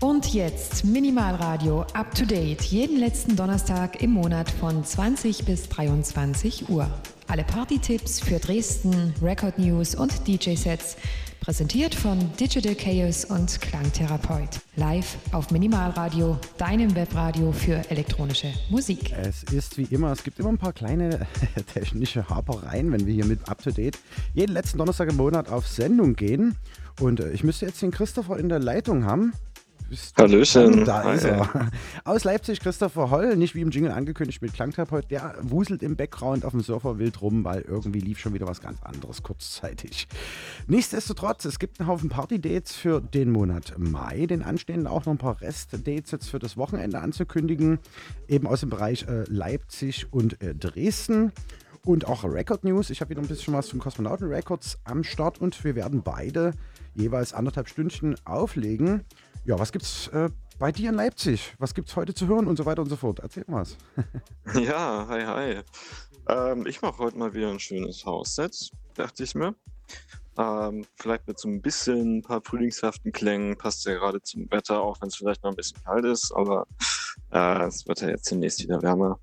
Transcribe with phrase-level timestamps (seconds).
[0.00, 2.62] Und jetzt Minimalradio up to date.
[2.62, 6.88] Jeden letzten Donnerstag im Monat von 20 bis 23 Uhr.
[7.26, 10.96] Alle Party-Tipps für Dresden, Record News und DJ-Sets.
[11.40, 14.60] Präsentiert von Digital Chaos und Klangtherapeut.
[14.76, 19.12] Live auf Minimalradio, deinem Webradio für elektronische Musik.
[19.20, 21.26] Es ist wie immer, es gibt immer ein paar kleine
[21.74, 23.98] technische Hapereien, wenn wir hier mit Up to Date
[24.32, 26.56] jeden letzten Donnerstag im Monat auf Sendung gehen.
[27.00, 29.32] Und äh, ich müsste jetzt den Christopher in der Leitung haben
[29.88, 30.84] bist Hallöchen.
[30.84, 31.70] Da ist er.
[32.04, 36.44] Aus Leipzig Christopher Holl, nicht wie im Jingle angekündigt mit Klangtherapeut, der wuselt im Background
[36.44, 40.08] auf dem Surfer wild rum, weil irgendwie lief schon wieder was ganz anderes kurzzeitig.
[40.66, 45.18] Nichtsdestotrotz, es gibt einen Haufen Party-Dates für den Monat Mai, den anstehenden auch noch ein
[45.18, 47.78] paar Rest-Dates jetzt für das Wochenende anzukündigen,
[48.28, 51.32] eben aus dem Bereich äh, Leipzig und äh, Dresden
[51.84, 52.90] und auch Record News.
[52.90, 56.52] Ich habe wieder ein bisschen was von Kosmonauten Records am Start und wir werden beide
[56.94, 59.04] jeweils anderthalb Stündchen auflegen.
[59.48, 61.54] Ja, was gibt's äh, bei dir in Leipzig?
[61.56, 63.20] Was gibt's heute zu hören und so weiter und so fort?
[63.20, 63.78] Erzähl mal was.
[64.62, 65.62] ja, hi, hi.
[66.28, 69.54] Ähm, ich mache heute mal wieder ein schönes Hausset, dachte ich mir.
[70.36, 74.82] Ähm, vielleicht mit so ein bisschen ein paar frühlingshaften Klängen, passt ja gerade zum Wetter,
[74.82, 76.66] auch wenn es vielleicht noch ein bisschen kalt ist, aber
[77.32, 79.18] äh, es wird ja jetzt demnächst wieder wärmer.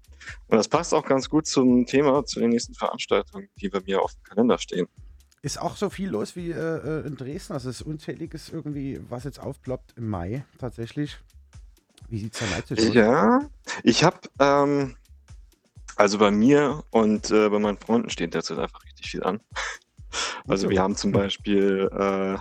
[0.47, 4.01] Und das passt auch ganz gut zum Thema, zu den nächsten Veranstaltungen, die bei mir
[4.01, 4.87] auf dem Kalender stehen.
[5.45, 6.55] Ist auch so viel los wie äh,
[7.03, 7.53] äh in Dresden.
[7.53, 11.19] Also es ist unzähliges irgendwie, was jetzt aufploppt im Mai tatsächlich.
[12.09, 12.95] Wie sieht es da Leipzig aus?
[12.95, 13.39] Ja,
[13.83, 14.95] ich habe, ähm,
[15.97, 19.39] also bei mir und äh, bei meinen Freunden steht derzeit einfach richtig viel an.
[20.47, 22.37] Also wir haben zum Beispiel äh,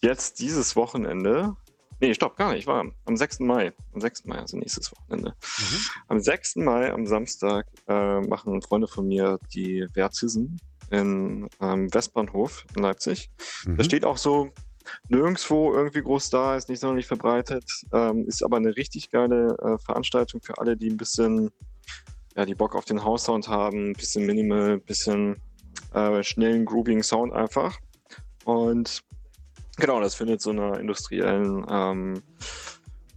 [0.00, 1.56] jetzt dieses Wochenende,
[2.02, 3.40] nee, stopp, gar nicht, war am 6.
[3.40, 4.24] Mai, am 6.
[4.26, 5.34] Mai, also nächstes Wochenende.
[5.58, 5.78] Mhm.
[6.08, 6.56] Am 6.
[6.56, 13.30] Mai, am Samstag, äh, machen Freunde von mir die Vertisen in ähm, Westbahnhof in Leipzig.
[13.64, 13.76] Mhm.
[13.76, 14.50] Da steht auch so
[15.08, 19.78] nirgendwo irgendwie groß da, ist nicht sonderlich verbreitet, ähm, ist aber eine richtig geile äh,
[19.78, 21.50] Veranstaltung für alle, die ein bisschen,
[22.36, 25.40] ja, die Bock auf den House-Sound haben, ein bisschen Minimal, ein bisschen
[25.94, 27.78] äh, schnellen, groovigen Sound einfach.
[28.44, 29.04] Und
[29.76, 32.22] genau, das findet so einer industriellen ähm,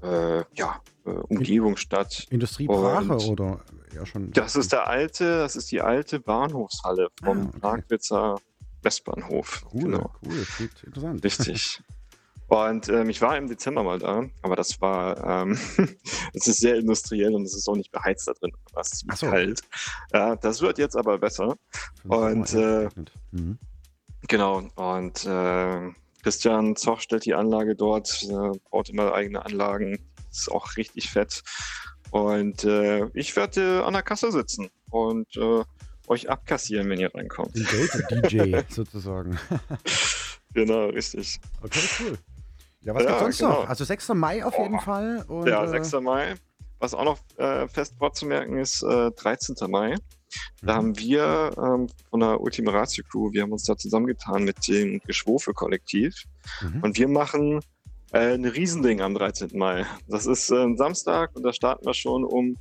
[0.01, 2.27] äh, ja, äh, Umgebung statt.
[2.29, 3.61] Industriebrache oder
[3.93, 4.31] ja schon.
[4.31, 8.35] Das ist der alte, das ist die alte Bahnhofshalle vom ah, okay.
[8.81, 9.65] Westbahnhof.
[9.73, 10.11] Cool, genau.
[10.23, 11.23] cool, klingt interessant.
[11.23, 11.81] Richtig.
[12.47, 15.57] Und ähm, ich war im Dezember mal da, aber das war, ähm,
[16.33, 19.25] es ist sehr industriell und es ist auch nicht beheizt da drin, es ist so.
[19.31, 19.61] kalt.
[20.13, 21.57] Ja, das wird jetzt aber besser.
[22.03, 22.87] Und äh,
[23.31, 23.57] mhm.
[24.27, 25.89] genau, und äh,
[26.25, 29.99] Christian Zoch stellt die Anlage dort, äh, baut immer eigene Anlagen,
[30.31, 31.43] ist auch richtig fett.
[32.09, 35.63] Und äh, ich werde an der Kasse sitzen und äh,
[36.07, 37.55] euch abkassieren, wenn ihr reinkommt.
[37.55, 39.37] Ein DJ sozusagen.
[40.55, 41.39] genau, richtig.
[41.61, 42.17] Okay, cool.
[42.81, 43.61] Ja, was ja, gibt's sonst genau.
[43.61, 43.69] noch?
[43.69, 44.09] Also 6.
[44.15, 44.63] Mai auf oh.
[44.63, 45.25] jeden Fall.
[45.27, 45.93] Und, ja, 6.
[45.93, 46.35] Äh, Mai.
[46.79, 49.55] Was auch noch äh, fest vorzumerken ist, äh, 13.
[49.69, 49.95] Mai.
[50.61, 50.77] Da mhm.
[50.77, 54.99] haben wir ähm, von der Ultima Ratio Crew, wir haben uns da zusammengetan mit dem
[55.05, 56.23] Geschwofe-Kollektiv.
[56.61, 56.83] Mhm.
[56.83, 57.61] Und wir machen
[58.11, 59.51] äh, ein Riesending am 13.
[59.53, 59.85] Mai.
[60.07, 62.57] Das ist äh, ein Samstag und da starten wir schon um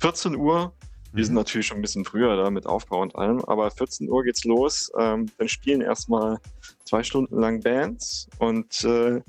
[0.00, 0.74] 14 Uhr.
[1.12, 1.40] Wir sind mhm.
[1.40, 4.90] natürlich schon ein bisschen früher da mit Aufbau und allem, aber 14 Uhr geht's los.
[4.98, 6.38] Ähm, dann spielen erstmal
[6.84, 9.20] zwei Stunden lang Bands und äh,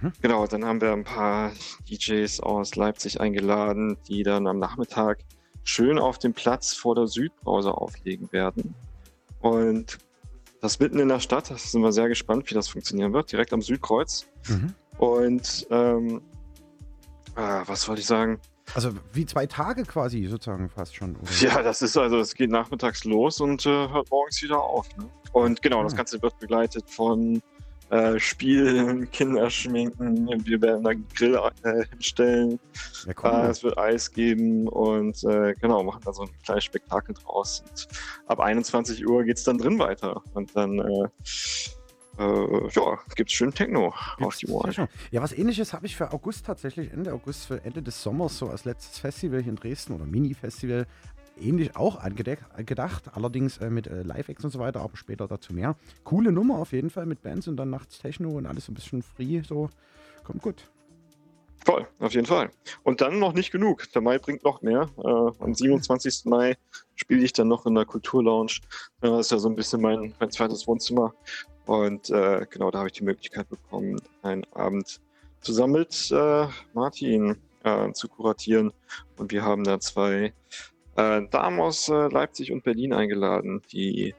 [0.00, 0.12] mhm.
[0.20, 1.52] genau, dann haben wir ein paar
[1.88, 5.18] DJs aus Leipzig eingeladen, die dann am Nachmittag
[5.62, 8.74] schön auf dem Platz vor der Südbrause auflegen werden.
[9.40, 9.98] Und
[10.60, 13.52] das mitten in der Stadt, da sind wir sehr gespannt, wie das funktionieren wird, direkt
[13.52, 14.26] am Südkreuz.
[14.48, 14.74] Mhm.
[14.98, 16.20] Und ähm,
[17.34, 18.38] ah, was wollte ich sagen?
[18.74, 21.16] Also wie zwei Tage quasi sozusagen fast schon.
[21.16, 21.30] Oder?
[21.40, 24.86] Ja, das ist also, es geht nachmittags los und äh, hört morgens wieder auf.
[24.96, 25.08] Ne?
[25.32, 25.96] Und genau, das ah.
[25.96, 27.42] Ganze wird begleitet von
[27.90, 32.60] äh, Spielen, Kinder schminken, wir werden da Grill äh, hinstellen,
[33.04, 33.30] ja, cool.
[33.30, 37.64] äh, es wird Eis geben und äh, genau, machen da so ein kleines Spektakel draus.
[37.68, 37.88] Und
[38.26, 40.78] ab 21 Uhr geht es dann drin weiter und dann
[42.20, 44.88] äh, ja, gibt es schön Techno auf die Ohren.
[45.10, 48.48] Ja, was ähnliches habe ich für August tatsächlich, Ende August, für Ende des Sommers, so
[48.48, 50.86] als letztes Festival hier in Dresden oder Mini-Festival,
[51.40, 55.76] ähnlich auch angedacht, allerdings äh, mit äh, Live-Acts und so weiter, aber später dazu mehr.
[56.04, 59.02] Coole Nummer auf jeden Fall mit Bands und dann nachts Techno und alles ein bisschen
[59.02, 59.70] free, so
[60.22, 60.70] kommt gut.
[61.64, 62.50] Voll, auf jeden Fall.
[62.84, 63.90] Und dann noch nicht genug.
[63.92, 64.88] Der Mai bringt noch mehr.
[64.98, 66.24] Äh, am 27.
[66.24, 66.56] Mai
[66.94, 68.52] spiele ich dann noch in der Kulturlounge.
[69.00, 71.12] Das ist ja so ein bisschen mein, mein zweites Wohnzimmer.
[71.66, 75.00] Und äh, genau, da habe ich die Möglichkeit bekommen, einen Abend
[75.40, 78.72] zusammen mit äh, Martin äh, zu kuratieren.
[79.18, 80.32] Und wir haben da zwei
[80.96, 84.14] äh, Damen aus äh, Leipzig und Berlin eingeladen, die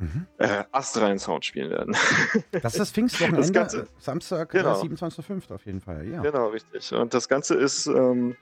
[0.00, 0.26] mhm.
[0.38, 1.96] äh, astreinen Sound spielen werden.
[2.50, 4.80] Das ist das Pfingstwochenende, das Ganze, Samstag, genau.
[4.80, 5.54] 27.05.
[5.54, 6.20] auf jeden Fall, ja.
[6.20, 6.92] Genau, richtig.
[6.92, 8.36] Und das Ganze ist ähm,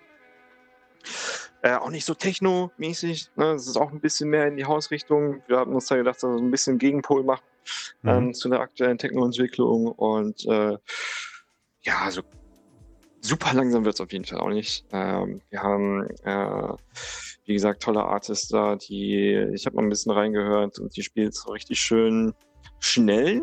[1.63, 3.31] äh, auch nicht so techno-mäßig.
[3.37, 3.53] Ne?
[3.53, 5.43] Es ist auch ein bisschen mehr in die Hausrichtung.
[5.47, 7.43] Wir haben uns da gedacht, dass wir ein bisschen Gegenpol macht
[8.03, 8.09] mhm.
[8.09, 9.89] ähm, zu der aktuellen Techno-Entwicklung.
[9.89, 10.79] Und äh,
[11.83, 12.23] ja, also
[13.21, 14.85] super langsam wird es auf jeden Fall auch nicht.
[14.93, 16.75] Ähm, wir haben, äh,
[17.49, 21.35] wie gesagt, tolle Artists da, die, ich habe mal ein bisschen reingehört und die spielt
[21.35, 22.35] so richtig schön
[22.79, 23.43] schnell,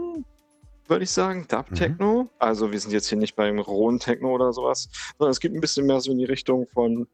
[0.88, 2.24] würde ich sagen, Dub-Techno.
[2.24, 2.30] Mhm.
[2.38, 4.88] Also wir sind jetzt hier nicht beim rohen Techno oder sowas,
[5.18, 7.07] sondern es gibt ein bisschen mehr so in die Richtung von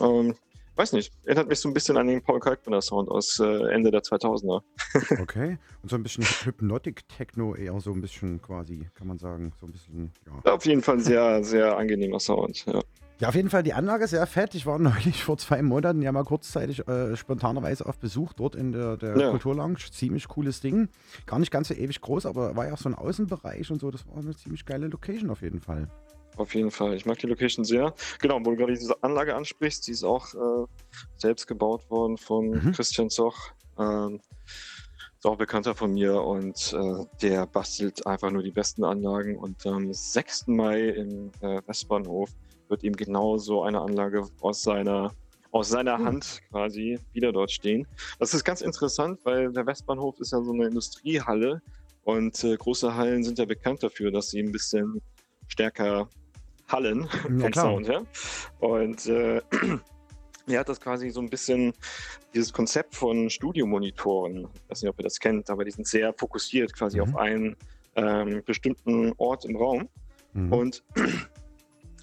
[0.00, 0.36] ähm,
[0.76, 3.90] weiß nicht, erinnert mich so ein bisschen an den Paul Kalkbrenner Sound aus äh, Ende
[3.90, 4.62] der 2000er.
[5.20, 9.52] okay, und so ein bisschen Hypnotic Techno eher so ein bisschen quasi, kann man sagen,
[9.58, 10.52] so ein bisschen, ja.
[10.52, 12.80] Auf jeden Fall sehr, sehr angenehmer Sound, ja.
[13.18, 14.54] Ja, auf jeden Fall die Anlage sehr fett.
[14.54, 18.72] Ich war neulich vor zwei Monaten ja mal kurzzeitig äh, spontanerweise auf Besuch dort in
[18.72, 19.30] der, der ja.
[19.30, 19.76] Kulturlounge.
[19.90, 20.88] Ziemlich cooles Ding.
[21.24, 23.90] Gar nicht ganz so ewig groß, aber war ja so ein Außenbereich und so.
[23.90, 25.88] Das war eine ziemlich geile Location auf jeden Fall.
[26.36, 26.94] Auf jeden Fall.
[26.94, 27.94] Ich mag die Location sehr.
[28.20, 30.66] Genau, wo du gerade diese Anlage ansprichst, die ist auch äh,
[31.16, 32.72] selbst gebaut worden von mhm.
[32.72, 33.52] Christian Zoch.
[33.78, 34.20] Ähm,
[35.16, 39.38] ist auch bekannter von mir und äh, der bastelt einfach nur die besten Anlagen.
[39.38, 40.48] Und am 6.
[40.48, 42.28] Mai im äh, Westbahnhof
[42.68, 45.12] wird ihm genau so eine Anlage aus seiner
[45.52, 46.04] aus seiner mhm.
[46.04, 47.86] Hand quasi wieder dort stehen.
[48.18, 51.62] Das ist ganz interessant, weil der Westbahnhof ist ja so eine Industriehalle
[52.04, 55.00] und äh, große Hallen sind ja bekannt dafür, dass sie ein bisschen
[55.48, 56.08] stärker
[56.68, 57.64] Hallen vom klar.
[57.64, 58.02] Sound her.
[58.60, 59.40] Und äh,
[60.46, 61.72] er hat das quasi so ein bisschen,
[62.34, 66.12] dieses Konzept von Studiomonitoren, ich weiß nicht, ob ihr das kennt, aber die sind sehr
[66.12, 67.02] fokussiert quasi mhm.
[67.02, 67.56] auf einen
[67.94, 69.88] ähm, bestimmten Ort im Raum.
[70.32, 70.52] Mhm.
[70.52, 70.84] Und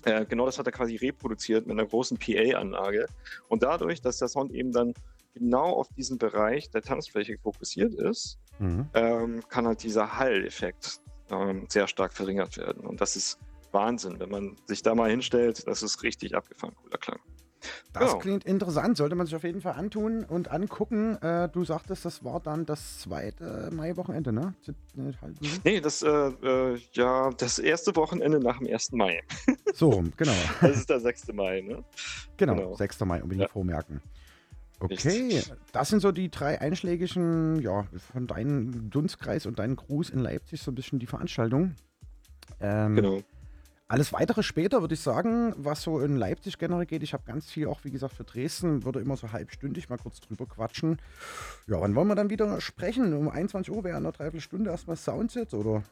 [0.05, 3.07] äh, genau das hat er quasi reproduziert mit einer großen PA-Anlage.
[3.47, 4.94] Und dadurch, dass der Sound eben dann
[5.33, 8.88] genau auf diesen Bereich der Tanzfläche fokussiert ist, mhm.
[8.94, 11.00] ähm, kann halt dieser Hall-Effekt
[11.31, 12.85] ähm, sehr stark verringert werden.
[12.85, 13.39] Und das ist
[13.71, 15.67] Wahnsinn, wenn man sich da mal hinstellt.
[15.67, 17.19] Das ist richtig abgefahren, cooler Klang.
[17.94, 18.19] Das genau.
[18.19, 21.15] klingt interessant, sollte man sich auf jeden Fall antun und angucken.
[21.21, 24.54] Äh, du sagtest, das war dann das zweite Mai-Wochenende, ne?
[25.63, 28.92] Nee, das, äh, äh, ja, das erste Wochenende nach dem 1.
[28.94, 29.21] Mai.
[29.75, 30.33] So, genau.
[30.62, 31.33] Das ist der 6.
[31.33, 31.83] Mai, ne?
[32.38, 32.75] Genau, genau.
[32.75, 33.00] 6.
[33.06, 33.51] Mai, unbedingt ja.
[33.51, 34.01] vormerken.
[34.80, 40.19] Okay, das sind so die drei einschlägigen, ja, von deinem Dunstkreis und deinem Gruß in
[40.19, 41.75] Leipzig so ein bisschen die Veranstaltung.
[42.59, 43.19] Ähm, genau.
[43.94, 47.04] Alles weitere später würde ich sagen, was so in Leipzig generell geht.
[47.04, 50.19] Ich habe ganz viel auch, wie gesagt, für Dresden, würde immer so halbstündig mal kurz
[50.19, 51.00] drüber quatschen.
[51.68, 53.13] Ja, wann wollen wir dann wieder sprechen?
[53.13, 55.84] Um 21 Uhr wäre in einer Dreiviertelstunde erstmal Soundset, oder?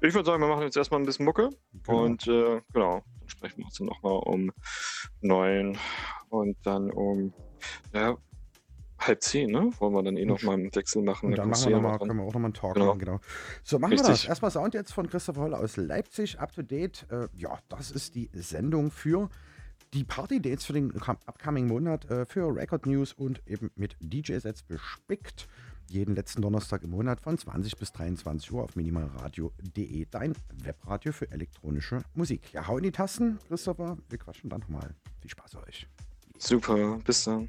[0.00, 1.50] Ich würde sagen, wir machen jetzt erstmal ein bisschen Mucke
[1.84, 2.04] genau.
[2.04, 4.52] und äh, genau, dann sprechen wir uns dann nochmal um
[5.20, 5.76] neun
[6.28, 7.34] und dann um
[7.92, 8.16] ja,
[8.98, 9.70] halb zehn, ne?
[9.78, 11.30] Wollen wir dann eh nochmal einen Wechsel machen.
[11.30, 12.86] Und dann machen wir noch mal, können wir auch nochmal einen Talk genau.
[12.86, 13.20] machen, genau.
[13.62, 14.08] So, machen Richtig.
[14.08, 14.24] wir das.
[14.24, 17.06] Erstmal Sound jetzt von Christopher Holl aus Leipzig, up to date.
[17.10, 19.28] Äh, ja, das ist die Sendung für
[19.94, 20.92] die Party-Dates für den
[21.26, 25.48] upcoming Monat, äh, für Record News und eben mit DJ-Sets bespickt.
[25.90, 31.30] Jeden letzten Donnerstag im Monat von 20 bis 23 Uhr auf minimalradio.de, dein Webradio für
[31.30, 32.52] elektronische Musik.
[32.52, 33.96] Ja, hau in die Tasten, Christopher.
[34.10, 34.94] Wir quatschen dann nochmal.
[35.20, 35.88] Viel Spaß euch.
[36.36, 37.48] Super, bis dann.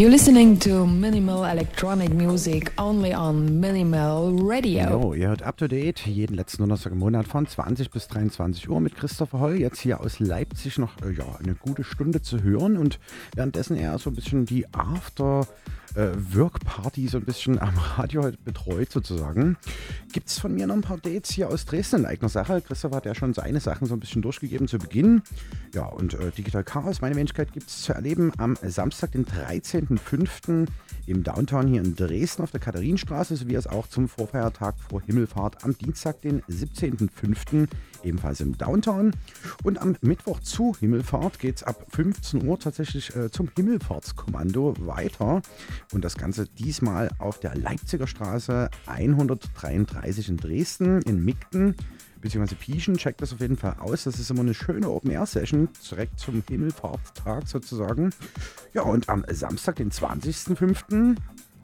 [0.00, 4.88] You're listening to Minimal Electronic Music only on Minimal Radio.
[4.88, 8.70] Jo, ihr hört Up to Date jeden letzten Donnerstag im Monat von 20 bis 23
[8.70, 9.60] Uhr mit Christopher Holl.
[9.60, 12.98] Jetzt hier aus Leipzig noch äh, ja, eine gute Stunde zu hören und
[13.34, 15.46] währenddessen eher so ein bisschen die After-
[15.94, 16.12] äh,
[17.08, 19.56] so ein bisschen am Radio betreut sozusagen.
[20.12, 22.60] Gibt es von mir noch ein paar Dates hier aus Dresden in eigener Sache.
[22.60, 25.22] Christoph hat ja schon seine Sachen so ein bisschen durchgegeben zu Beginn.
[25.72, 30.66] Ja, und äh, Digital Chaos, meine Wenigkeit, gibt es zu erleben am Samstag, den 13.05.
[31.10, 35.64] im Downtown hier in Dresden auf der Katharinenstraße, sowie es auch zum Vorfeiertag vor Himmelfahrt
[35.64, 37.68] am Dienstag, den 17.05.
[38.02, 39.12] ebenfalls im Downtown.
[39.64, 45.42] Und am Mittwoch zu Himmelfahrt geht es ab 15 Uhr tatsächlich äh, zum Himmelfahrtskommando weiter.
[45.92, 51.74] Und das Ganze diesmal auf der Leipziger Straße 133 in Dresden, in Migden
[52.20, 52.96] beziehungsweise Pieschen.
[52.96, 54.04] Checkt das auf jeden Fall aus.
[54.04, 58.10] Das ist immer eine schöne Open-Air-Session, direkt zum Himmelfahrtstag sozusagen.
[58.74, 61.16] Ja, und am Samstag, den 20.05.,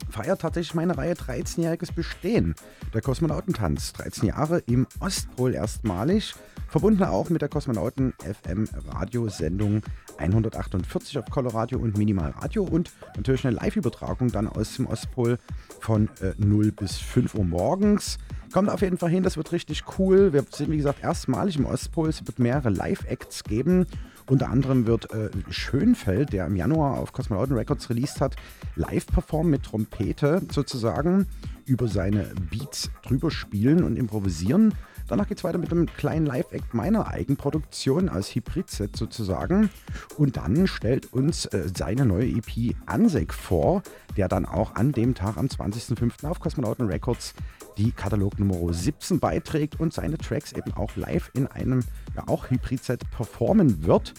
[0.09, 2.55] feiert tatsächlich meine Reihe 13-jähriges Bestehen.
[2.93, 3.93] Der Kosmonautentanz.
[3.93, 6.35] 13 Jahre im Ostpol erstmalig.
[6.67, 9.81] Verbunden auch mit der Kosmonauten FM Radiosendung
[10.17, 15.37] 148 auf Coloradio und Minimal Radio und natürlich eine Live-Übertragung dann aus dem Ostpol
[15.79, 18.17] von äh, 0 bis 5 Uhr morgens.
[18.51, 20.33] Kommt auf jeden Fall hin, das wird richtig cool.
[20.33, 22.09] Wir sind wie gesagt erstmalig im Ostpol.
[22.09, 23.85] Es wird mehrere Live-Acts geben.
[24.29, 28.35] Unter anderem wird äh, Schönfeld, der im Januar auf Cosmonauten Records released hat,
[28.75, 31.27] live performen mit Trompete sozusagen
[31.65, 34.73] über seine Beats drüber spielen und improvisieren.
[35.07, 39.69] Danach geht es weiter mit einem kleinen Live-Act meiner Eigenproduktion als Hybrid-Set sozusagen.
[40.17, 43.83] Und dann stellt uns äh, seine neue EP Ansek vor,
[44.17, 46.25] der dann auch an dem Tag am 20.05.
[46.27, 47.33] auf Kosmonauten Records
[47.77, 51.83] die Katalog Nummer 17 beiträgt und seine Tracks eben auch live in einem
[52.15, 54.13] ja, auch Hybrid-Set performen wird.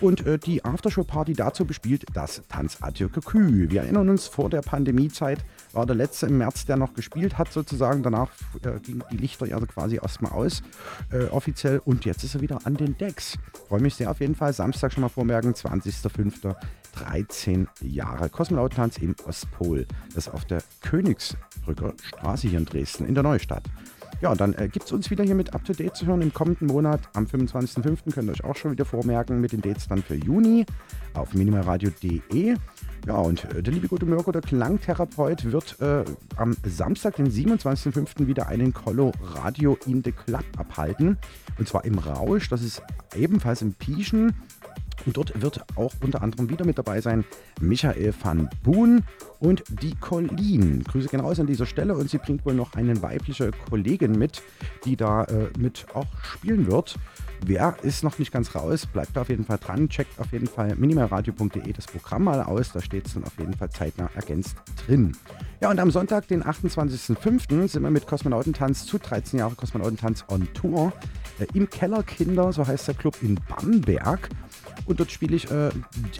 [0.00, 3.70] Und äh, die Aftershow-Party dazu bespielt das Tanz Adieu Kükü.
[3.70, 7.52] Wir erinnern uns, vor der Pandemiezeit war der letzte im März, der noch gespielt hat,
[7.52, 8.02] sozusagen.
[8.02, 8.30] Danach
[8.62, 10.62] äh, gingen die Lichter also quasi erstmal aus,
[11.12, 11.80] äh, offiziell.
[11.84, 13.38] Und jetzt ist er wieder an den Decks.
[13.68, 14.52] Freue mich sehr auf jeden Fall.
[14.52, 16.54] Samstag schon mal vormerken, 20.05.
[16.92, 18.28] 13 Jahre.
[18.28, 19.86] Kosmonautentanz im Ostpol.
[20.14, 23.64] Das auf der Königsbrücker Straße hier in Dresden, in der Neustadt.
[24.20, 26.34] Ja, dann äh, gibt es uns wieder hier mit Up to Date zu hören im
[26.34, 27.00] kommenden Monat.
[27.14, 28.12] Am 25.05.
[28.12, 30.66] könnt ihr euch auch schon wieder vormerken mit den Dates dann für Juni
[31.14, 32.56] auf minimalradio.de.
[33.06, 36.04] Ja, und äh, der liebe gute Mirko, der Klangtherapeut, wird äh,
[36.36, 38.26] am Samstag, den 27.05.
[38.26, 41.16] wieder einen Collo Radio in the Club abhalten.
[41.56, 42.48] Und zwar im Rausch.
[42.48, 42.82] Das ist
[43.14, 44.34] ebenfalls im Pieschen.
[45.06, 47.24] Und dort wird auch unter anderem wieder mit dabei sein
[47.60, 49.04] Michael van Boon
[49.40, 50.84] und die Colleen.
[50.84, 54.42] Grüße gehen raus an dieser Stelle und sie bringt wohl noch eine weibliche Kollegin mit,
[54.84, 56.96] die da äh, mit auch spielen wird.
[57.46, 59.88] Wer ist noch nicht ganz raus, bleibt auf jeden Fall dran.
[59.88, 62.72] Checkt auf jeden Fall minimalradio.de das Programm mal aus.
[62.72, 64.56] Da steht es dann auf jeden Fall zeitnah ergänzt
[64.86, 65.16] drin.
[65.60, 70.48] Ja, und am Sonntag, den 28.05., sind wir mit Kosmonautentanz zu 13 Jahre Kosmonautentanz on
[70.52, 70.92] Tour
[71.38, 74.28] äh, im Kellerkinder, so heißt der Club in Bamberg.
[74.86, 75.70] Und dort spiele ich äh,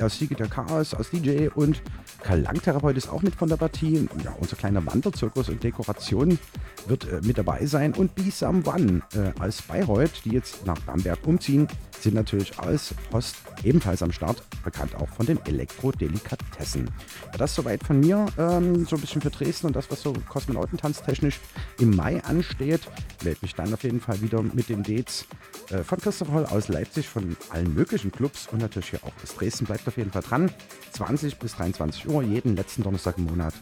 [0.00, 1.82] als Siege der Chaos, als DJ und
[2.22, 4.08] Klangtherapeut ist auch mit von der Partie.
[4.24, 6.38] Ja, unser kleiner Wanderzirkus und Dekoration
[6.86, 7.94] wird äh, mit dabei sein.
[7.94, 11.68] Und Be Someone äh, als Bayreuth, die jetzt nach Bamberg umziehen,
[12.00, 16.90] sind natürlich als Host ebenfalls am Start, bekannt auch von den Elektrodelikatessen.
[17.32, 20.12] Ja, das soweit von mir, ähm, so ein bisschen für Dresden und das, was so
[20.28, 21.40] Kosmonautentanz technisch
[21.78, 22.80] im Mai ansteht.
[23.24, 25.26] Melde mich dann auf jeden Fall wieder mit den Dates
[25.70, 29.34] äh, von Christoph Holl aus Leipzig, von allen möglichen Clubs und natürlich hier auch aus
[29.34, 29.66] Dresden.
[29.66, 30.50] Bleibt auf jeden Fall dran.
[30.92, 33.54] 20 bis 23 Uhr, jeden letzten Donnerstag im Monat.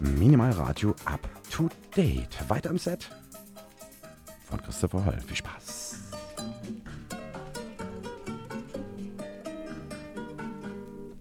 [0.00, 2.28] Minimal Radio up to date.
[2.48, 3.10] Weiter im Set
[4.48, 5.18] von Christopher Holl.
[5.26, 5.96] Viel Spaß.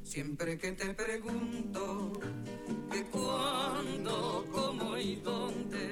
[0.04, 2.13] Siempre que te pregunto
[2.91, 5.91] que cuándo, cómo y dónde,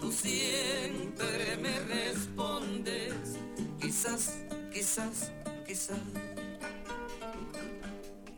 [0.00, 3.38] tú siempre me respondes,
[3.80, 4.38] quizás,
[4.72, 5.30] quizás,
[5.74, 5.98] quizás.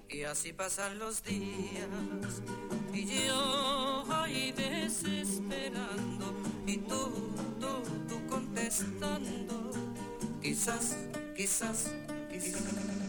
[0.09, 2.41] Y así pasan los días
[2.95, 6.33] y yo ahí desesperando
[6.67, 9.71] y tú, tú, tú contestando,
[10.41, 10.97] quizás,
[11.37, 11.93] quizás,
[12.31, 13.06] quizás.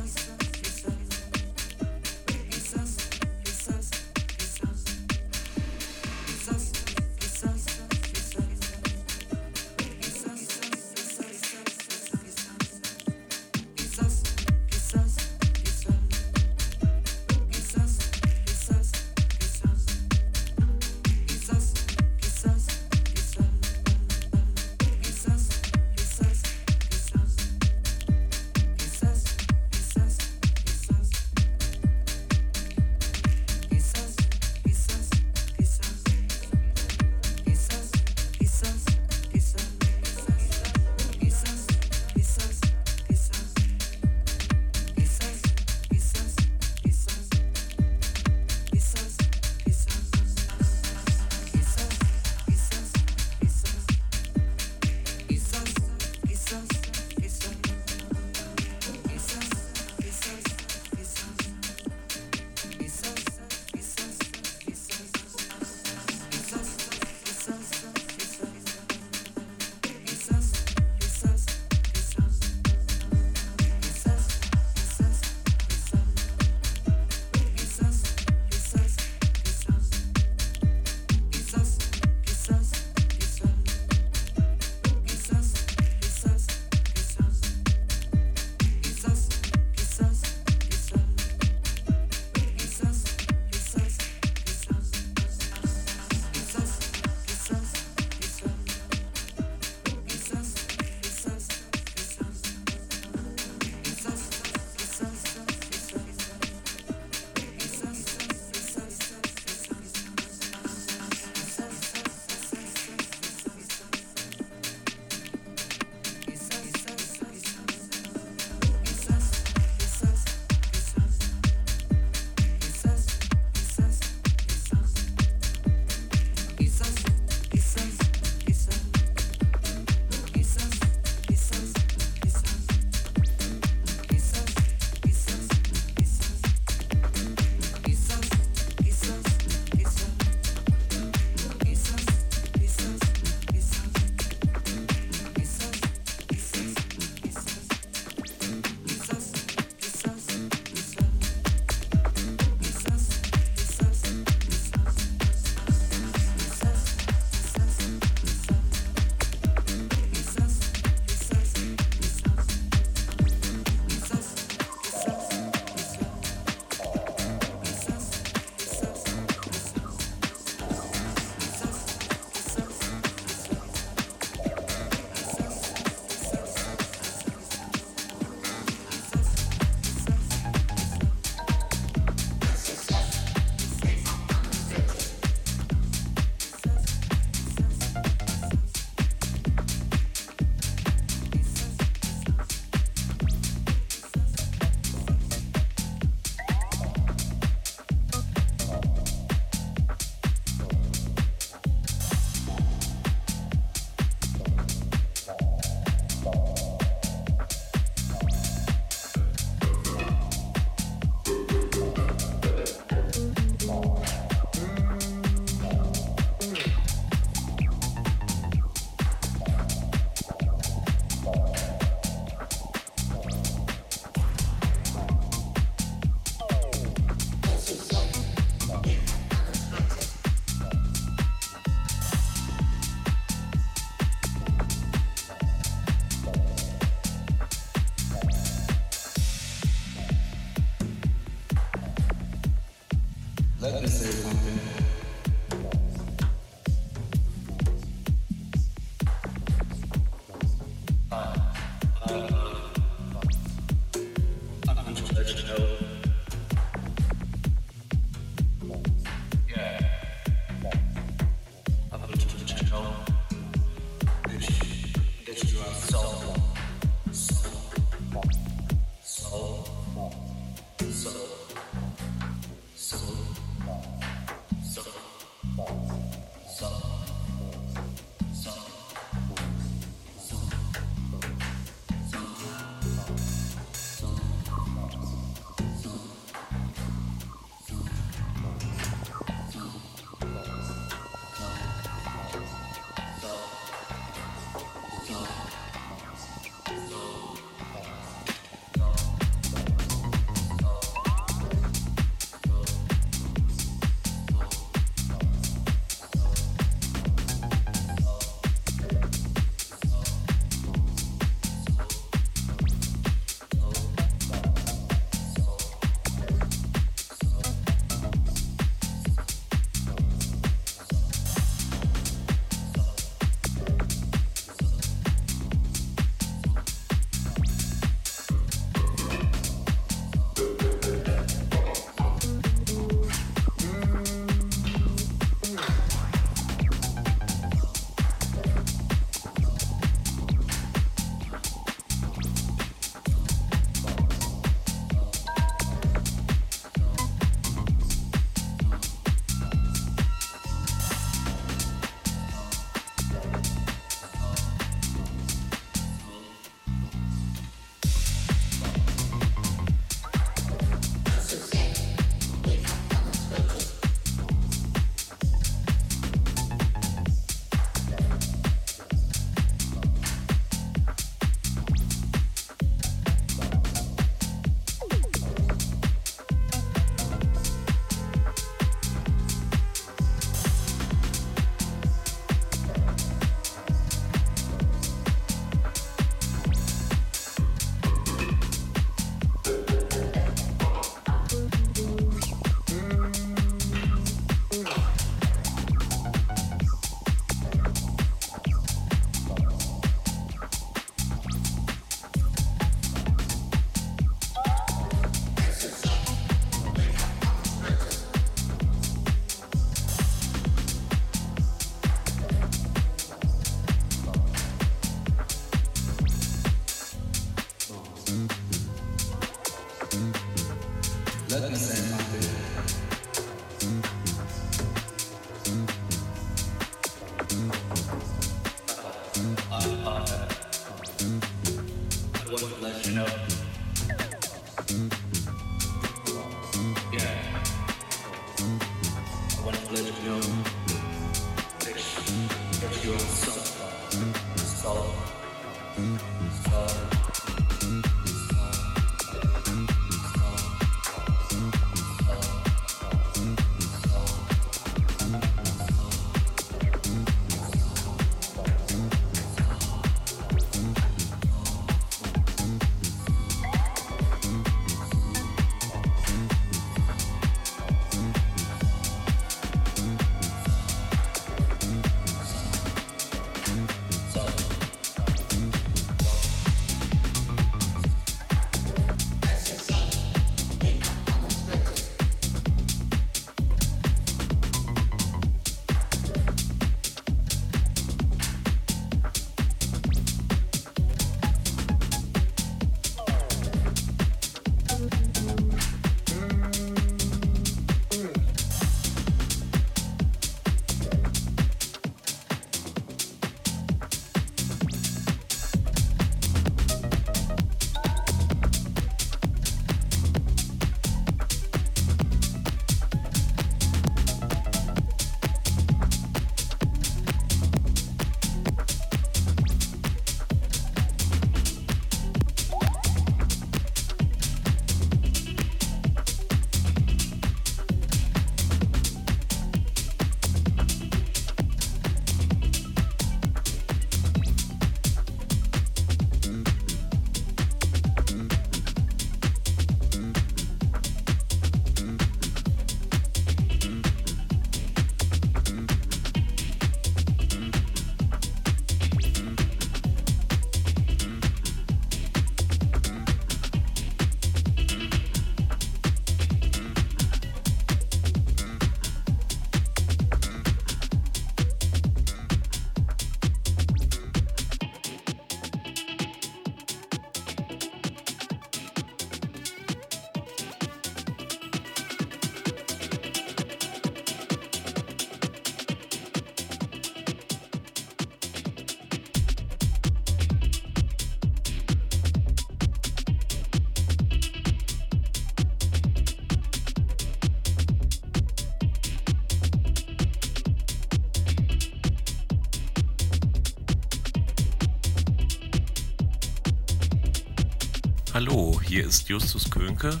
[598.74, 600.00] Hier ist Justus Könke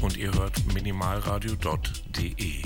[0.00, 2.59] und ihr hört minimalradio.de.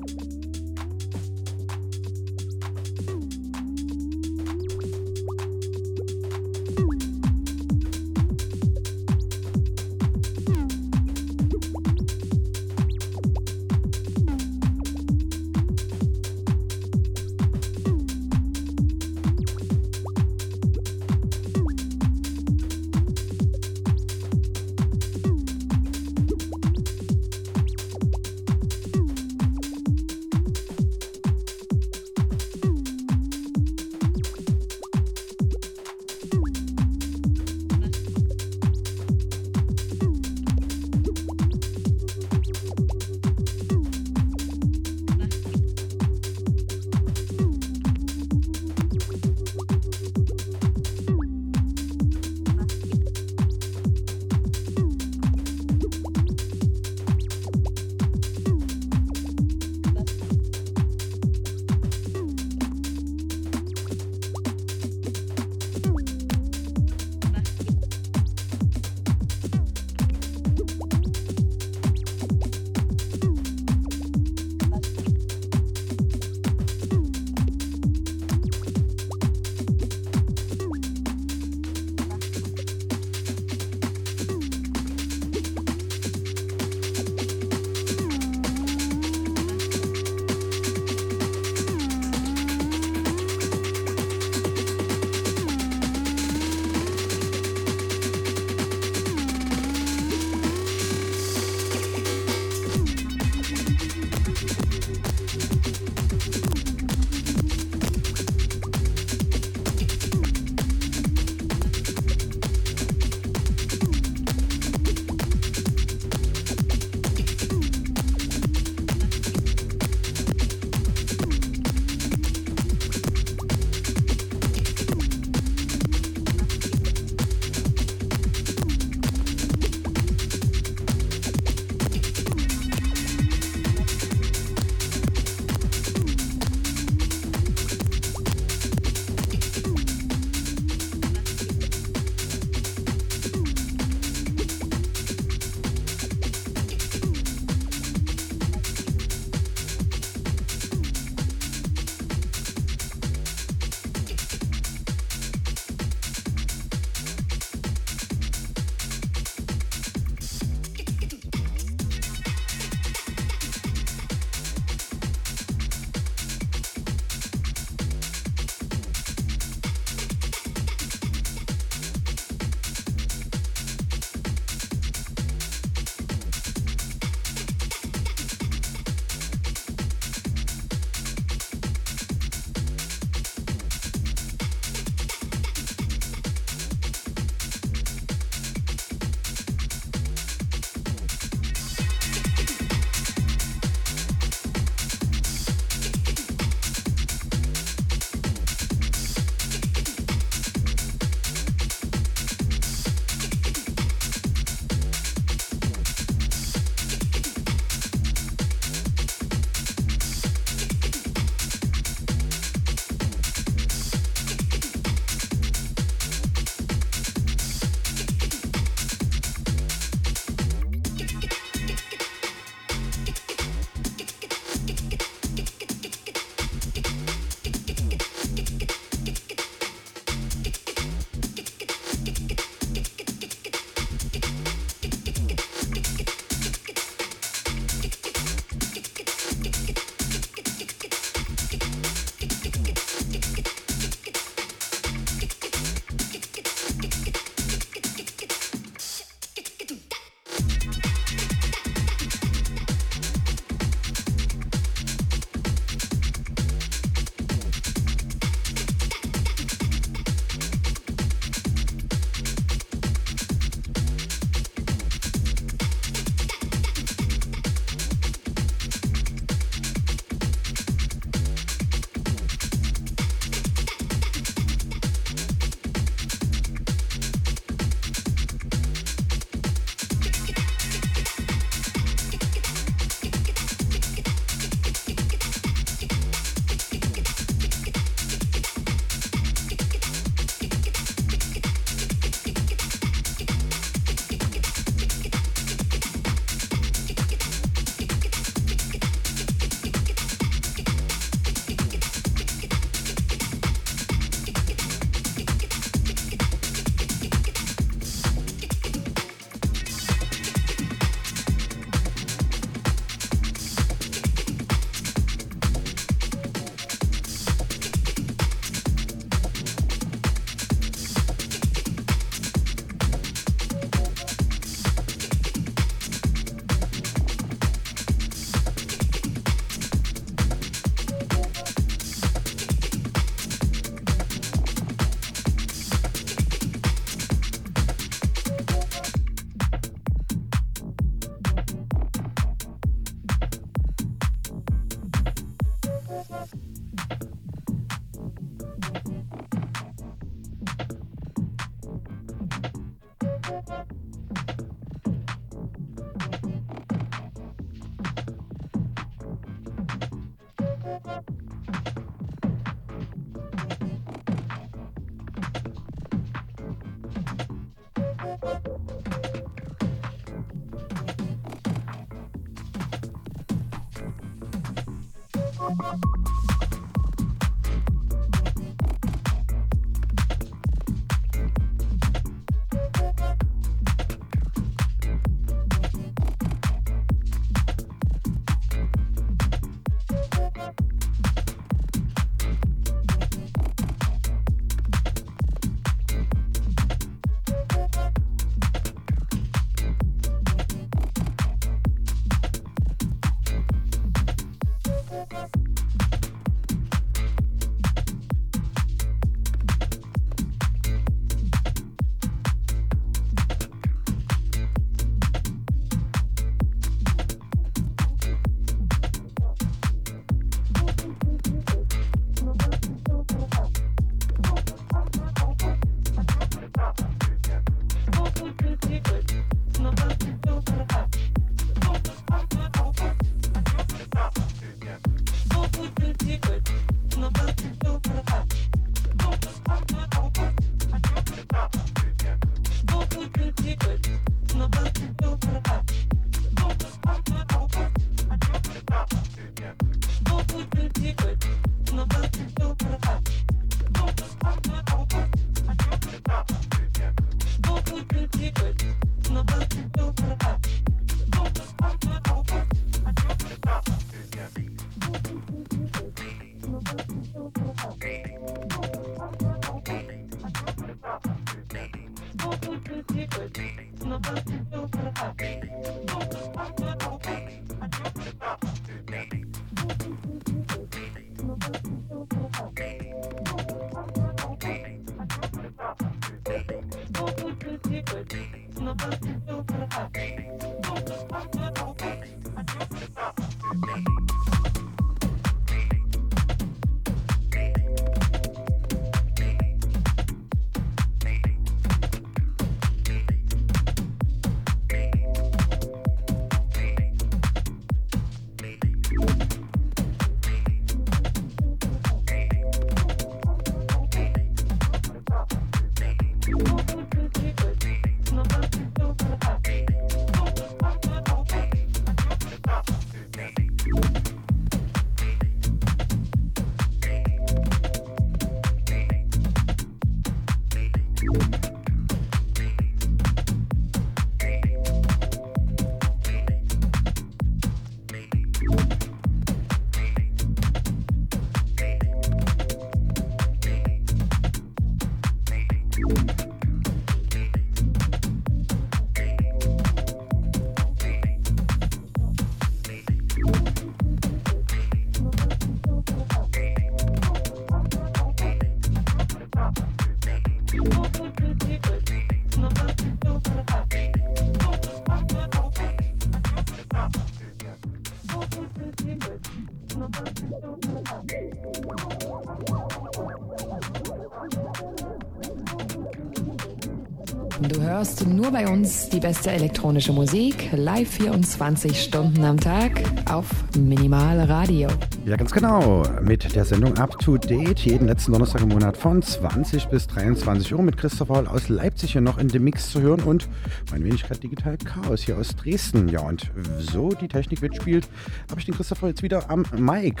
[577.48, 583.26] Du hörst nur bei uns die beste elektronische Musik, live 24 Stunden am Tag auf
[583.58, 584.68] Minimal Radio.
[585.04, 585.82] Ja, ganz genau.
[586.02, 590.54] Mit der Sendung Up to Date jeden letzten Donnerstag im Monat von 20 bis 23
[590.54, 593.28] Uhr mit Christopher Hall aus Leipzig hier noch in dem Mix zu hören und
[593.72, 595.88] mein Wenigkeit Digital Chaos hier aus Dresden.
[595.88, 597.88] Ja, und so die Technik mitspielt,
[598.30, 600.00] habe ich den Christopher jetzt wieder am Mic.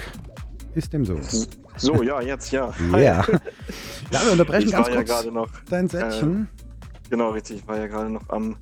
[0.74, 1.18] Ist dem so?
[1.76, 2.72] So, ja, jetzt ja.
[2.92, 3.24] Ja.
[4.10, 6.48] Ja, wir unterbrechen Ich ganz war ja kurz gerade noch, dein Sätzchen.
[7.12, 8.56] Genau richtig, ich war ja gerade noch am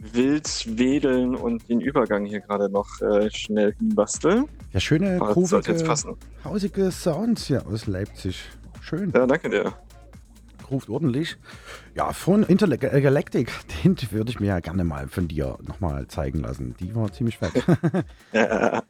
[0.00, 4.46] wild wedeln und den Übergang hier gerade noch äh, schnell hinbasteln.
[4.72, 6.16] ja, schöne, das groovige, passen.
[6.44, 8.48] hausige Sounds hier aus Leipzig.
[8.80, 9.10] Schön.
[9.12, 9.74] Ja, danke dir.
[10.70, 11.38] ruft ordentlich.
[11.96, 13.50] Ja, von Intergalactic,
[13.84, 16.76] den würde ich mir ja gerne mal von dir nochmal zeigen lassen.
[16.78, 17.52] Die war ziemlich fett.
[18.32, 18.84] Ja,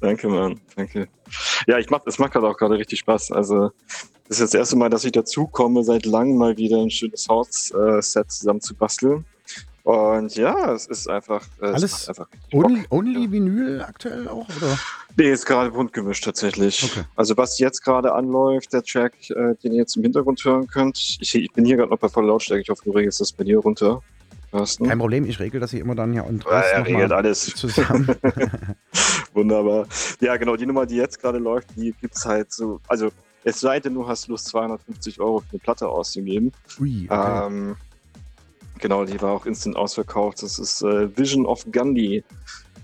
[0.00, 0.60] danke, Mann.
[0.74, 1.06] Danke.
[1.68, 3.30] Ja, ich mach, es macht gerade auch gerade richtig Spaß.
[3.30, 3.70] Also,
[4.30, 6.90] das ist jetzt das erste Mal, dass ich dazu komme, seit langem mal wieder ein
[6.90, 9.24] schönes Haus-Set zusammen zu basteln.
[9.82, 11.44] Und ja, es ist einfach.
[11.60, 14.78] äh, Es Alles einfach only, only Vinyl aktuell auch, oder?
[15.16, 16.84] Nee, ist gerade bunt gemischt tatsächlich.
[16.84, 17.04] Okay.
[17.16, 20.96] Also was jetzt gerade anläuft, der Track, äh, den ihr jetzt im Hintergrund hören könnt.
[21.20, 22.62] Ich, ich bin hier gerade noch bei voller Lautstärke.
[22.62, 24.00] Ich hoffe, du regelst das bei dir runter.
[24.52, 24.86] Carsten.
[24.86, 27.46] Kein Problem, ich regel das hier immer dann ja und Ja, er regelt alles.
[27.54, 28.08] zusammen.
[29.34, 29.86] Wunderbar.
[30.20, 32.80] Ja, genau, die Nummer, die jetzt gerade läuft, die gibt's halt so.
[32.88, 33.10] Also,
[33.44, 36.52] es sei denn, du hast Lust, 250 Euro für eine Platte auszugeben.
[36.78, 37.46] Ui, okay.
[37.46, 37.76] Ähm,
[38.78, 40.42] genau, die war auch instant ausverkauft.
[40.42, 42.24] Das ist äh, Vision of Gandhi.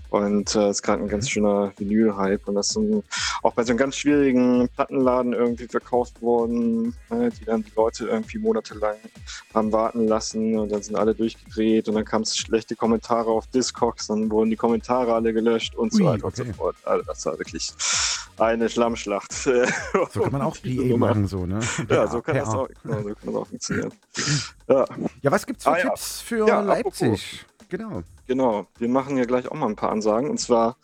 [0.09, 3.03] Und äh, ist gerade ein ganz schöner Vinyl-Hype und das ist ein,
[3.43, 8.05] auch bei so einem ganz schwierigen Plattenladen irgendwie verkauft worden, äh, die dann die Leute
[8.07, 8.95] irgendwie monatelang
[9.53, 14.07] haben warten lassen und dann sind alle durchgedreht und dann kamen schlechte Kommentare auf Discogs,
[14.07, 16.47] dann wurden die Kommentare alle gelöscht und so weiter und okay.
[16.47, 16.75] so fort.
[16.85, 17.71] Also das war wirklich
[18.37, 19.33] eine Schlammschlacht.
[20.13, 21.59] So kann man auch PA machen, so, ne?
[21.89, 23.93] Ja, so kann, das auch, genau, so kann das auch funktionieren.
[24.67, 24.85] Ja,
[25.21, 25.83] Ja, was gibt's für Ah, ja.
[25.83, 27.45] Tipps für Ja, Leipzig?
[27.69, 28.03] Genau.
[28.27, 28.67] Genau.
[28.77, 30.29] Wir machen hier gleich auch mal ein paar Ansagen.
[30.29, 30.77] Und zwar,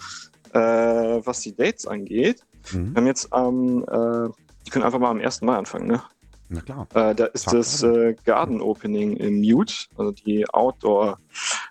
[0.54, 2.44] äh, was die Dates angeht.
[2.72, 2.96] Wir Mhm.
[2.96, 4.30] haben jetzt am, äh,
[4.66, 5.42] die können einfach mal am 1.
[5.46, 6.02] Mai anfangen, ne?
[6.50, 6.88] Na klar.
[6.94, 11.18] Äh, da ist Tag das äh, Garden Opening im Mute, also die Outdoor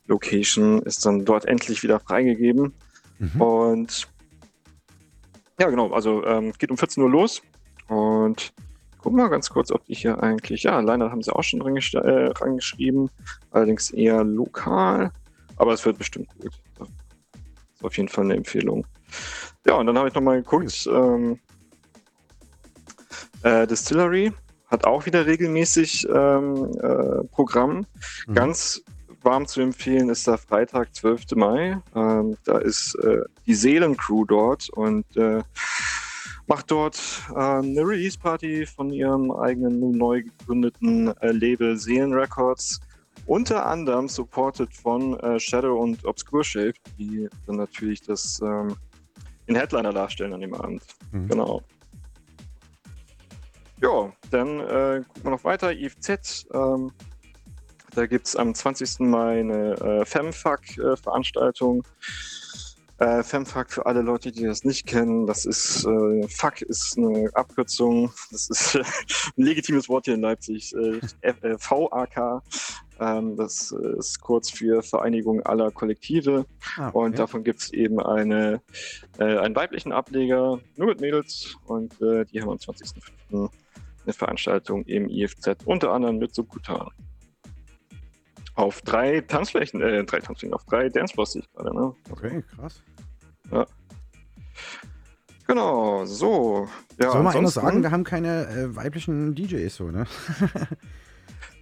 [0.06, 2.72] Location ist dann dort endlich wieder freigegeben.
[3.18, 3.40] Mhm.
[3.40, 4.08] Und
[5.60, 7.42] ja, genau, also ähm, geht um 14 Uhr los.
[7.88, 8.52] Und
[8.98, 12.00] guck mal ganz kurz, ob die hier eigentlich, ja, Liner haben sie auch schon gesta-
[12.02, 13.10] äh, rangeschrieben,
[13.50, 15.12] allerdings eher lokal,
[15.62, 16.52] aber es wird bestimmt gut.
[16.76, 18.84] Das ist auf jeden Fall eine Empfehlung.
[19.64, 21.38] Ja, und dann habe ich nochmal geguckt, ähm,
[23.44, 24.32] äh, Distillery
[24.66, 27.86] hat auch wieder regelmäßig ähm, äh, Programm.
[28.26, 28.34] Mhm.
[28.34, 28.82] Ganz
[29.22, 31.36] warm zu empfehlen ist der Freitag, 12.
[31.36, 31.80] Mai.
[31.94, 35.42] Ähm, da ist äh, die Seelencrew dort und äh,
[36.48, 36.98] macht dort
[37.30, 42.80] äh, eine Release-Party von ihrem eigenen nun neu gegründeten äh, Label Seelen Records.
[43.26, 48.76] Unter anderem supported von äh, Shadow und Obscure Shape, die dann natürlich das ähm,
[49.48, 50.82] den Headliner darstellen an dem Abend.
[51.12, 51.28] Mhm.
[51.28, 51.62] Genau.
[53.80, 55.72] Ja, dann äh, gucken wir noch weiter.
[55.72, 56.92] IFZ, ähm,
[57.94, 59.00] da gibt es am 20.
[59.00, 61.84] Mai eine äh, FemFuck-Veranstaltung.
[62.98, 67.28] Äh, FemFuck für alle Leute, die das nicht kennen, das ist, äh, Fuck ist eine
[67.34, 68.76] Abkürzung, das ist
[69.36, 72.42] ein legitimes Wort hier in Leipzig, äh, äh, VAK,
[73.36, 76.46] das ist kurz für Vereinigung aller Kollektive.
[76.76, 77.16] Ah, Und okay.
[77.16, 78.60] davon gibt es eben eine,
[79.18, 81.56] äh, einen weiblichen Ableger, nur mit Mädels.
[81.66, 83.50] Und äh, die haben am 20.05.
[84.04, 86.88] eine Veranstaltung im IFZ, unter anderem mit Subkutan.
[88.54, 91.94] Auf drei Tanzflächen, äh, drei Tanzflächen, auf drei Dancefloors ich gerade, ne?
[92.10, 92.82] okay, krass.
[95.46, 96.68] Genau, so.
[97.00, 100.06] Ja, Soll man ansonsten- sagen, wir haben keine äh, weiblichen DJs, so, ne?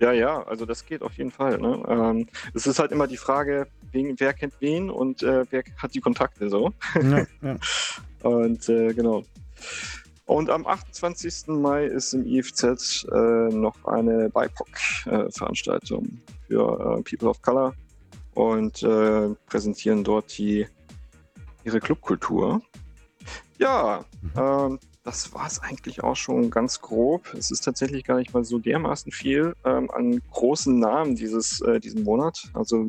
[0.01, 1.59] Ja, ja, also das geht auf jeden Fall.
[1.59, 1.83] Ne?
[1.87, 5.95] Ähm, es ist halt immer die Frage, wen, wer kennt wen und äh, wer hat
[5.95, 6.73] die Kontakte so.
[6.95, 7.57] ja, ja.
[8.23, 9.25] Und äh, genau.
[10.27, 11.49] Und am 28.
[11.49, 17.75] Mai ist im IFZ äh, noch eine BIPOC-Veranstaltung für äh, People of Color
[18.35, 20.67] und äh, präsentieren dort die,
[21.65, 22.61] ihre Clubkultur.
[23.59, 24.05] Ja,
[24.37, 24.79] ähm,
[25.11, 27.35] das war es eigentlich auch schon ganz grob.
[27.35, 31.81] Es ist tatsächlich gar nicht mal so dermaßen viel ähm, an großen Namen dieses, äh,
[31.81, 32.49] diesen Monat.
[32.55, 32.87] Also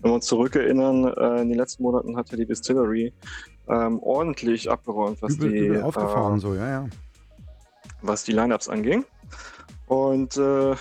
[0.00, 3.12] wenn wir uns zurückerinnern, äh, in den letzten Monaten hat ja die Distillery
[3.68, 6.86] ähm, ordentlich abgeräumt, was Übel, die, übel aufgefahren, äh, so, ja, ja.
[8.02, 9.04] was die Lineups anging.
[9.88, 10.76] Und äh,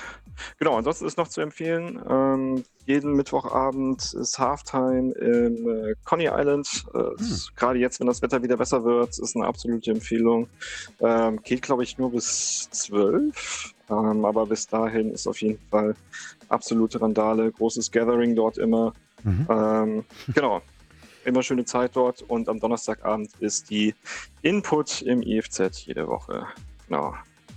[0.57, 6.85] genau, ansonsten ist noch zu empfehlen, ähm, jeden Mittwochabend ist Halftime im äh, Coney Island.
[6.93, 10.49] Äh, ist Gerade jetzt, wenn das Wetter wieder besser wird, ist eine absolute Empfehlung.
[10.99, 13.73] Ähm, geht, glaube ich, nur bis 12.
[13.89, 15.95] Ähm, aber bis dahin ist auf jeden Fall
[16.49, 18.93] absolute Randale, großes Gathering dort immer.
[19.23, 19.47] Mhm.
[19.49, 20.61] Ähm, genau.
[21.25, 23.95] Immer schöne Zeit dort und am Donnerstagabend ist die
[24.41, 26.47] Input im IFZ jede Woche.
[26.87, 27.13] Genau.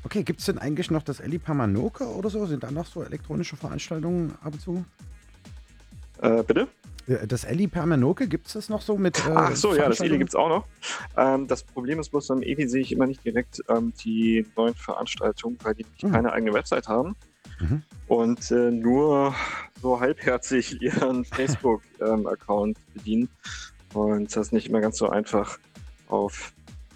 [0.07, 2.47] Okay, gibt es denn eigentlich noch das Eli Pamanoke oder so?
[2.47, 4.85] Sind da noch so elektronische Veranstaltungen ab und zu?
[6.23, 6.69] Äh, bitte?
[7.27, 9.19] Das Eli Pamanoke, gibt es das noch so mit.
[9.27, 10.65] Äh, Ach so, ja, das Eli gibt es auch noch.
[11.17, 14.75] Ähm, das Problem ist bloß, beim Eli sehe ich immer nicht direkt ähm, die neuen
[14.77, 16.13] Veranstaltungen, weil die Mhm.
[16.13, 17.17] keine eigene Website haben
[17.59, 17.83] Mhm.
[18.07, 19.35] und äh, nur
[19.83, 23.29] so halbherzig ihren Facebook-Account bedienen.
[23.93, 25.59] Und das ist nicht immer ganz so einfach,
[26.07, 26.53] auf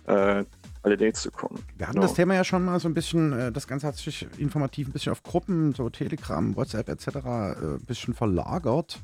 [0.06, 0.44] äh,
[0.82, 1.62] alle Dates zu kommen.
[1.76, 2.06] Wir hatten Genau.
[2.06, 4.92] das Thema ja schon mal so ein bisschen, äh, das Ganze hat sich informativ ein
[4.92, 7.06] bisschen auf Gruppen, so Telegram, WhatsApp etc.
[7.06, 9.00] äh, ein bisschen verlagert.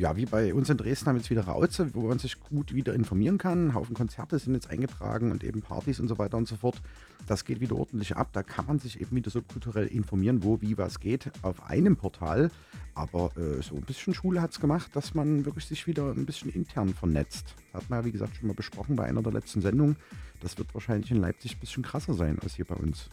[0.00, 2.72] Ja, wie bei uns in Dresden haben wir jetzt wieder Rauze, wo man sich gut
[2.72, 3.68] wieder informieren kann.
[3.68, 6.80] Ein Haufen Konzerte sind jetzt eingetragen und eben Partys und so weiter und so fort.
[7.26, 8.30] Das geht wieder ordentlich ab.
[8.32, 11.96] Da kann man sich eben wieder so kulturell informieren, wo, wie, was geht, auf einem
[11.96, 12.50] Portal.
[12.94, 16.24] Aber äh, so ein bisschen Schule hat es gemacht, dass man wirklich sich wieder ein
[16.24, 17.54] bisschen intern vernetzt.
[17.74, 19.96] Hat man ja, wie gesagt, schon mal besprochen bei einer der letzten Sendungen.
[20.40, 23.10] Das wird wahrscheinlich in Leipzig ein bisschen krasser sein als hier bei uns.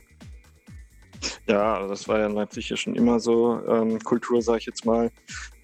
[1.48, 4.66] Ja, also das war ja in Leipzig ja schon immer so ähm, Kultur, sage ich
[4.66, 5.10] jetzt mal,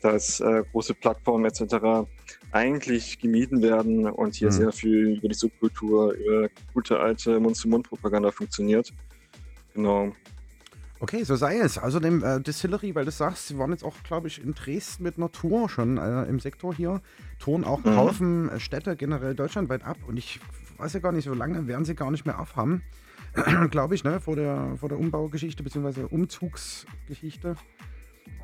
[0.02, 2.08] dass äh, große Plattformen etc.
[2.52, 4.52] eigentlich gemieden werden und hier Mhm.
[4.54, 8.94] sehr viel über die Subkultur, über gute alte Mund-zu-Mund-Propaganda funktioniert.
[9.74, 10.14] Genau.
[11.00, 11.78] Okay, so sei es.
[11.78, 15.18] Außerdem äh, Distillery, weil du sagst, sie waren jetzt auch, glaube ich, in Dresden mit
[15.18, 17.02] einer Tour schon äh, im Sektor hier.
[17.40, 18.00] Touren auch einen Mhm.
[18.00, 19.98] Haufen äh, Städte generell deutschlandweit ab.
[20.08, 20.40] Und ich
[20.78, 22.84] weiß ja gar nicht, so lange werden sie gar nicht mehr aufhaben.
[23.72, 24.20] glaube ich, ne?
[24.20, 26.04] Vor der, vor der Umbaugeschichte bzw.
[26.10, 27.56] Umzugsgeschichte.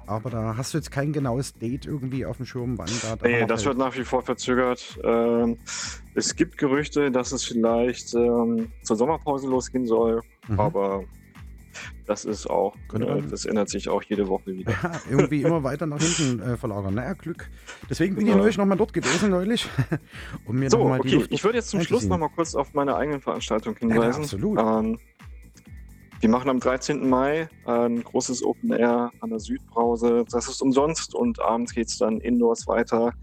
[0.07, 3.29] Aber da hast du jetzt kein genaues Date irgendwie auf dem Schirm, wann da der
[3.41, 3.77] Nee, das fällt.
[3.77, 4.99] wird nach wie vor verzögert.
[5.03, 5.57] Ähm,
[6.15, 10.59] es gibt Gerüchte, dass es vielleicht ähm, zur Sommerpause losgehen soll, Mhm.
[10.59, 11.03] aber
[12.05, 14.71] das ist auch, äh, das ändert sich auch jede Woche wieder.
[14.83, 16.93] Ja, irgendwie immer weiter nach hinten äh, verlagern.
[16.95, 17.49] Naja, Glück.
[17.89, 18.37] Deswegen bin ich Ja.
[18.37, 19.67] neulich nochmal dort gewesen, neulich.
[20.45, 22.09] um mir So, nochmal die okay, Luft ich würde jetzt zum Schluss einzuziehen.
[22.19, 24.23] noch mal kurz auf meine eigenen Veranstaltung Ja, hinweisen.
[24.23, 24.59] absolut.
[24.59, 24.97] Ähm,
[26.21, 27.07] wir machen am 13.
[27.09, 30.25] Mai ein großes Open Air an der Südbrause.
[30.29, 33.13] Das ist umsonst und abends geht es dann indoors weiter.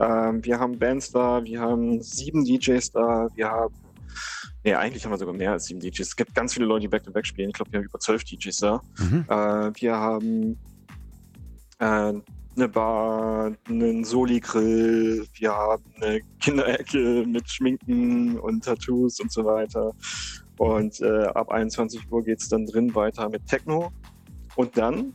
[0.00, 3.74] Ähm, wir haben Bands da, wir haben sieben DJs da, wir haben,
[4.64, 6.00] nee, eigentlich haben wir sogar mehr als sieben DJs.
[6.00, 7.50] Es gibt ganz viele Leute, die Back-to-Back spielen.
[7.50, 8.82] Ich glaube, wir haben über zwölf DJs da.
[8.98, 9.24] Mhm.
[9.28, 10.58] Äh, wir haben
[11.78, 12.12] äh,
[12.56, 19.92] eine Bar, einen Soli-Grill, wir haben eine Kinderecke mit Schminken und Tattoos und so weiter.
[20.58, 23.92] Und äh, ab 21 Uhr geht es dann drin weiter mit Techno.
[24.56, 25.14] Und dann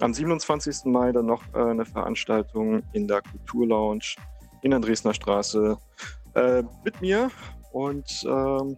[0.00, 0.86] am 27.
[0.86, 4.16] Mai dann noch äh, eine Veranstaltung in der Kulturlounge
[4.62, 5.78] in der Dresdner Straße
[6.34, 7.30] äh, mit mir
[7.72, 8.76] und ähm,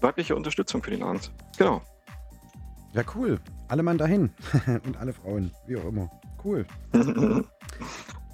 [0.00, 1.30] weibliche Unterstützung für den Abend.
[1.58, 1.82] Genau.
[2.92, 3.40] Ja, cool.
[3.68, 4.30] Alle Mann dahin.
[4.84, 6.10] Und alle Frauen, wie auch immer.
[6.44, 6.66] Cool.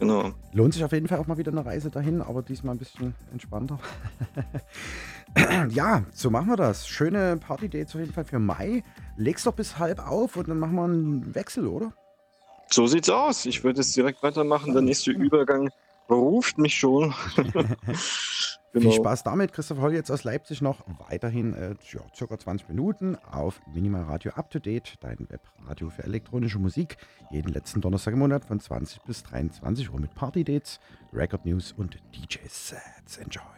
[0.00, 0.32] genau.
[0.52, 3.14] Lohnt sich auf jeden Fall auch mal wieder eine Reise dahin, aber diesmal ein bisschen
[3.30, 3.78] entspannter.
[5.70, 6.88] ja, so machen wir das.
[6.88, 8.82] Schöne Party-Dates auf jeden Fall für Mai.
[9.16, 11.92] Leg's doch bis halb auf und dann machen wir einen Wechsel, oder?
[12.70, 13.46] So sieht's aus.
[13.46, 14.72] Ich würde es direkt weitermachen.
[14.72, 15.70] Der nächste Übergang
[16.08, 17.14] ruft mich schon.
[18.72, 18.90] Genau.
[18.90, 19.52] Viel Spaß damit.
[19.52, 24.32] Christoph Holl jetzt aus Leipzig noch weiterhin äh, ja, circa 20 Minuten auf Minimal Radio
[24.32, 26.98] Up to Date, dein Webradio für elektronische Musik.
[27.30, 30.80] Jeden letzten Donnerstag im Monat von 20 bis 23 Uhr mit Party-Dates,
[31.14, 33.16] Record News und DJ-Sets.
[33.16, 33.57] Enjoy.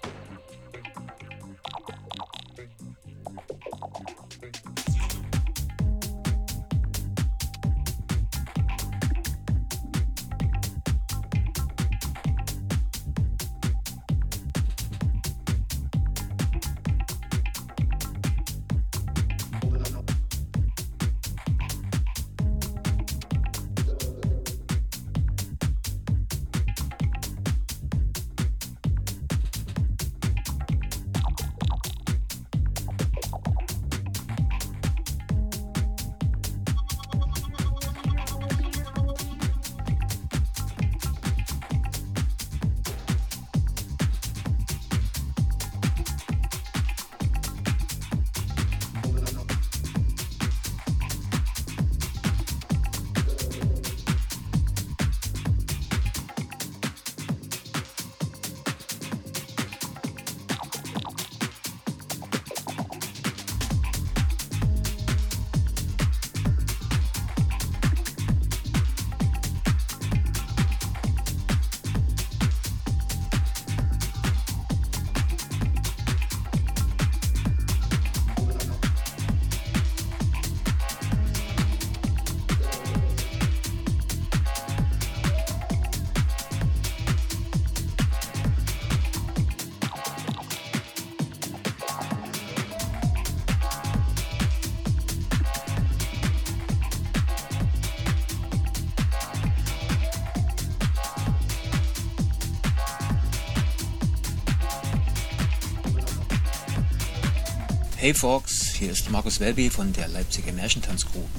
[108.01, 111.29] Hey Fox, hier ist Markus Welby von der Leipziger Märchentanzgruppe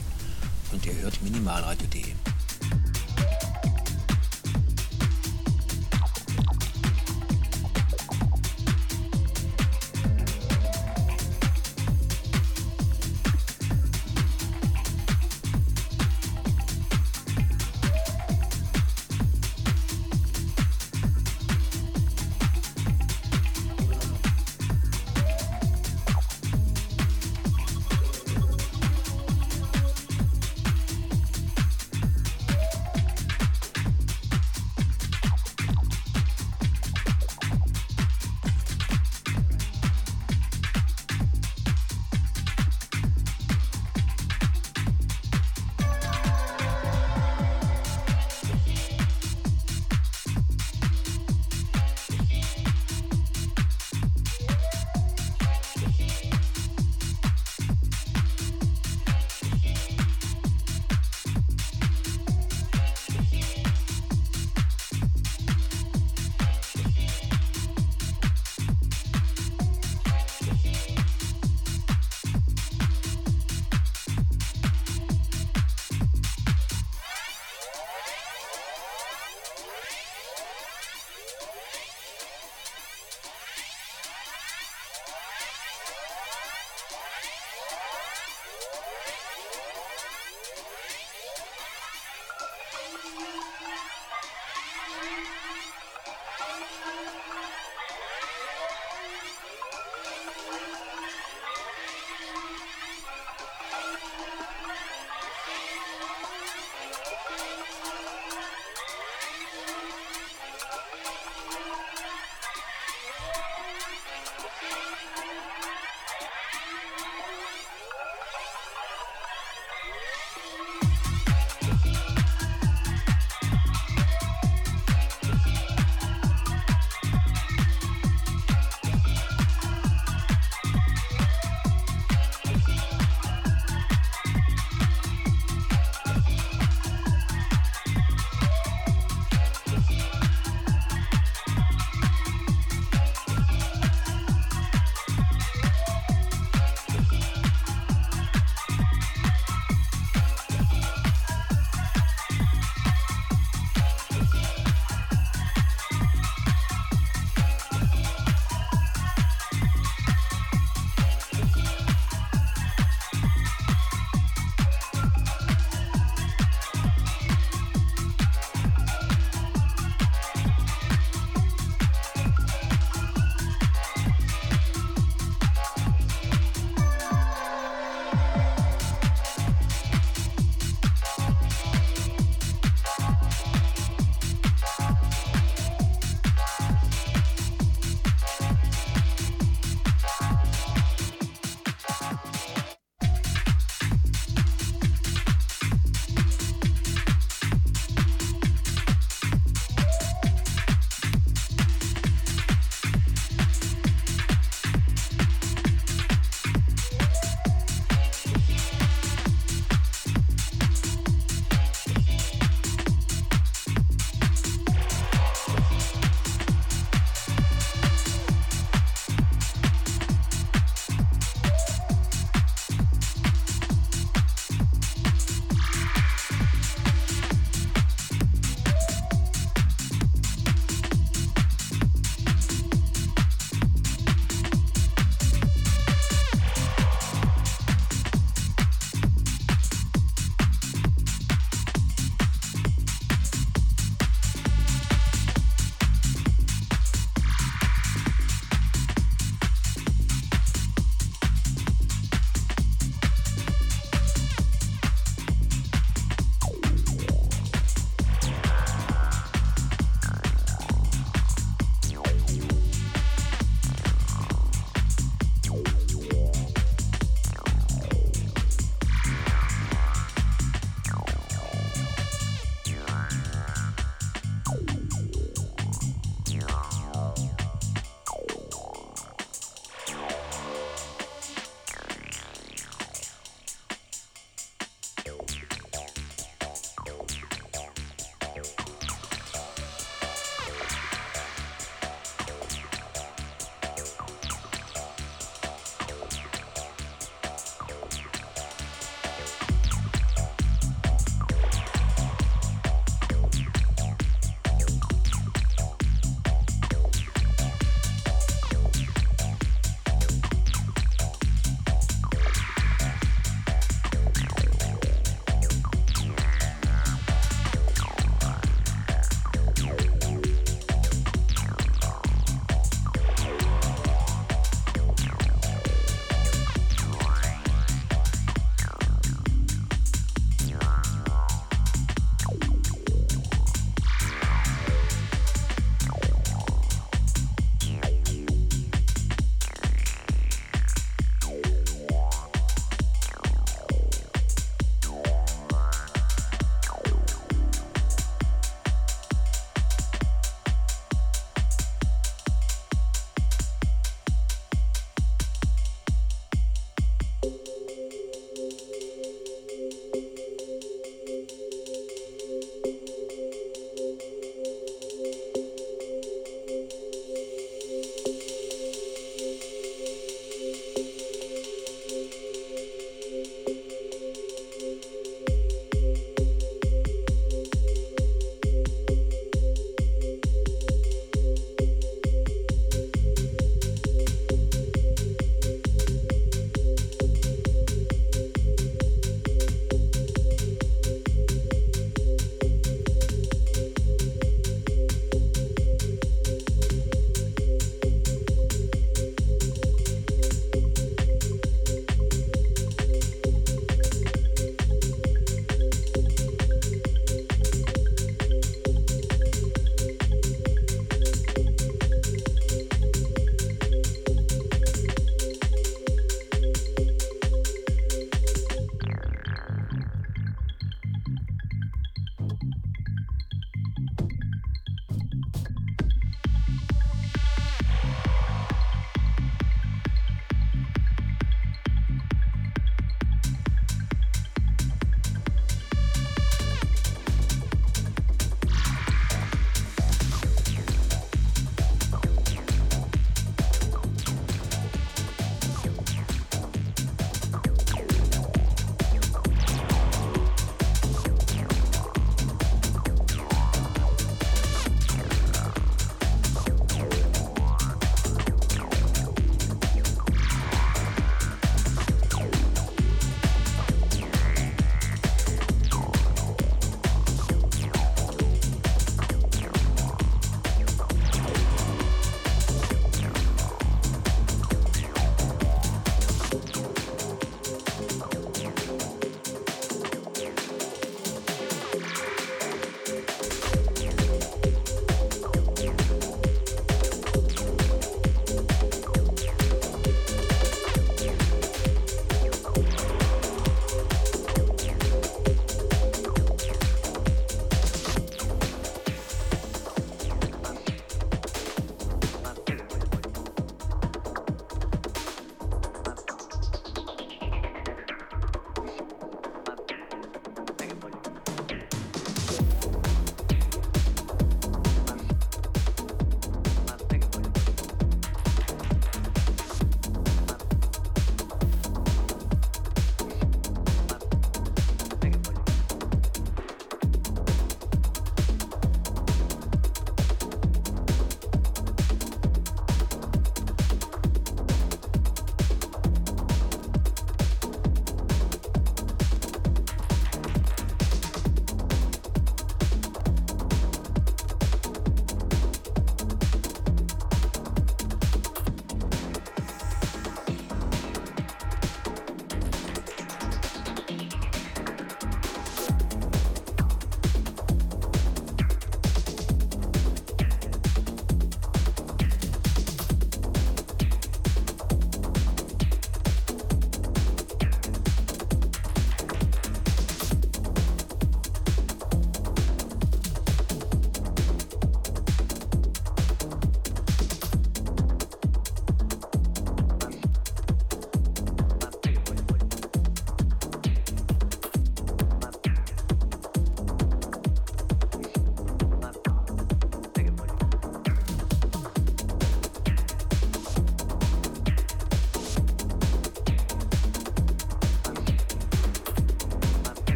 [0.71, 2.12] und ihr hört Minimalradio.de.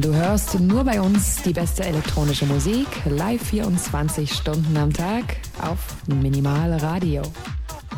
[0.00, 5.24] Du hörst nur bei uns die beste elektronische Musik, live 24 Stunden am Tag
[5.60, 7.22] auf Minimal Radio.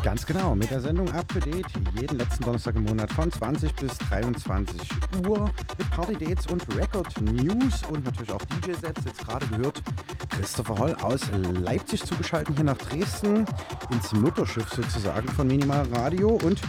[0.03, 1.67] Ganz genau, mit der Sendung Up to Date
[1.99, 4.81] jeden letzten Donnerstag im Monat von 20 bis 23
[5.27, 9.05] Uhr mit Party Dates und Record News und natürlich auch DJ-Sets.
[9.05, 9.83] Jetzt gerade gehört
[10.29, 11.21] Christopher Holl aus
[11.53, 13.45] Leipzig zugeschaltet hier nach Dresden
[13.91, 16.59] ins Mutterschiff sozusagen von Minimal Radio und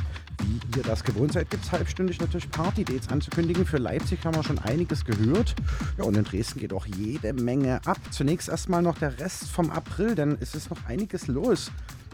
[0.76, 3.64] ihr das gewohnt seid, gibt es halbstündig natürlich Party-Dates anzukündigen.
[3.66, 5.54] Für Leipzig haben wir schon einiges gehört.
[5.98, 7.98] Ja, und in Dresden geht auch jede Menge ab.
[8.10, 11.70] Zunächst erstmal noch der Rest vom April, denn es ist noch einiges los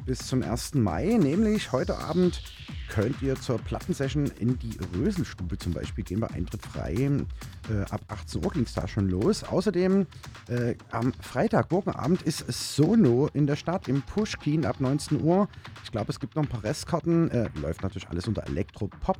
[0.08, 0.74] bis zum 1.
[0.74, 2.42] Mai, nämlich heute Abend
[2.88, 6.94] könnt ihr zur Plattensession in die Röselstube zum Beispiel gehen, bei Eintritt frei.
[6.94, 9.44] Äh, ab 18 Uhr ging es da schon los.
[9.44, 10.06] Außerdem
[10.48, 15.46] äh, am Freitag, morgenabend, ist Sono in der Stadt im Pushkin ab 19 Uhr.
[15.88, 17.30] Ich glaube, es gibt noch ein paar Restkarten.
[17.30, 19.16] Äh, läuft natürlich alles unter Elektropop.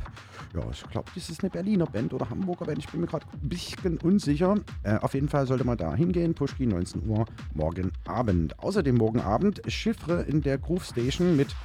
[0.55, 2.81] Ja, ich glaube, das ist eine Berliner Band oder Hamburger Band.
[2.81, 4.55] Ich bin mir gerade ein bisschen unsicher.
[4.83, 6.35] Äh, auf jeden Fall sollte man da hingehen.
[6.35, 7.25] Pushkin 19 Uhr
[7.55, 8.59] morgen Abend.
[8.59, 11.57] Außerdem morgen Abend Chiffre in der Groove Station mit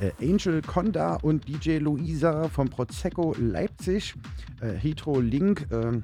[0.00, 4.14] äh, Angel Conda und DJ Luisa vom Prosecco Leipzig,
[4.60, 5.98] äh, Hetero Link äh,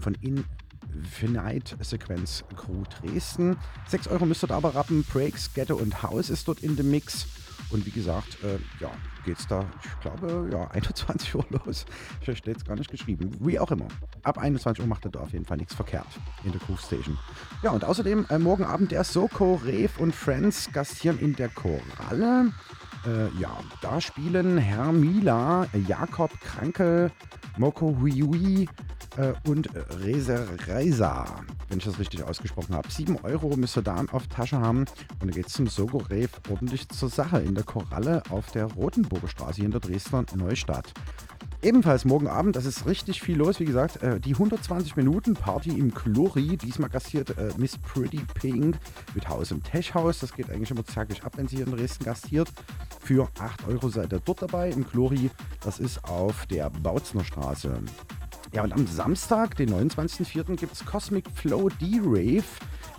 [0.00, 3.56] von Infinite Sequence Crew Dresden.
[3.86, 5.04] 6 Euro müsst ihr da aber rappen.
[5.04, 7.28] Breaks, Ghetto und House ist dort in the Mix.
[7.74, 8.88] Und wie gesagt, äh, ja,
[9.24, 11.86] geht's da, ich glaube, ja, 21 Uhr los.
[12.20, 13.32] Ich steht es gar nicht geschrieben.
[13.40, 13.88] Wie auch immer.
[14.22, 16.06] Ab 21 Uhr macht er da auf jeden Fall nichts verkehrt
[16.44, 17.18] in der Groove Station.
[17.64, 22.52] Ja, und außerdem äh, morgen Abend der Soko, Rev und Friends gastieren in der Koralle.
[23.06, 23.50] Äh, ja,
[23.82, 27.10] da spielen Herr Mila, Jakob Kranke,
[27.58, 28.66] Moko Huiui
[29.16, 29.68] äh, und
[30.00, 31.26] Reza Reisa,
[31.68, 32.90] wenn ich das richtig ausgesprochen habe.
[32.90, 36.30] 7 Euro müsst ihr da auf Tasche haben und dann geht es zum Sogo Rev
[36.48, 40.92] ordentlich zur Sache in der Koralle auf der Rotenburger Straße hier in der Dresdner Neustadt.
[41.64, 45.70] Ebenfalls morgen Abend, das ist richtig viel los, wie gesagt, äh, die 120 Minuten Party
[45.70, 46.58] im Chlori.
[46.58, 48.76] Diesmal gastiert äh, Miss Pretty Pink
[49.14, 50.18] mit Haus im Techhaus.
[50.18, 52.52] Das geht eigentlich immer zackig ab, wenn sie hier in Dresden gastiert.
[53.00, 55.30] Für 8 Euro seid ihr dort dabei im Chlori.
[55.62, 57.78] Das ist auf der Bautzner Straße.
[58.52, 62.44] Ja, und am Samstag, den 29.04., gibt es Cosmic Flow D-Rave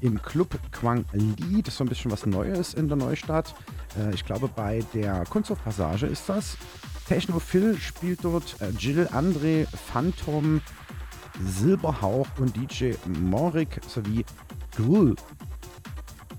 [0.01, 1.61] im Club Quang Li.
[1.61, 3.53] Das ist so ein bisschen was Neues in der Neustadt.
[3.95, 6.57] Äh, ich glaube, bei der Kunsthofpassage ist das.
[7.07, 10.61] Techno Phil spielt dort, äh, Jill André, Phantom,
[11.43, 14.25] Silberhauch und DJ Morik sowie
[14.75, 15.15] Grill.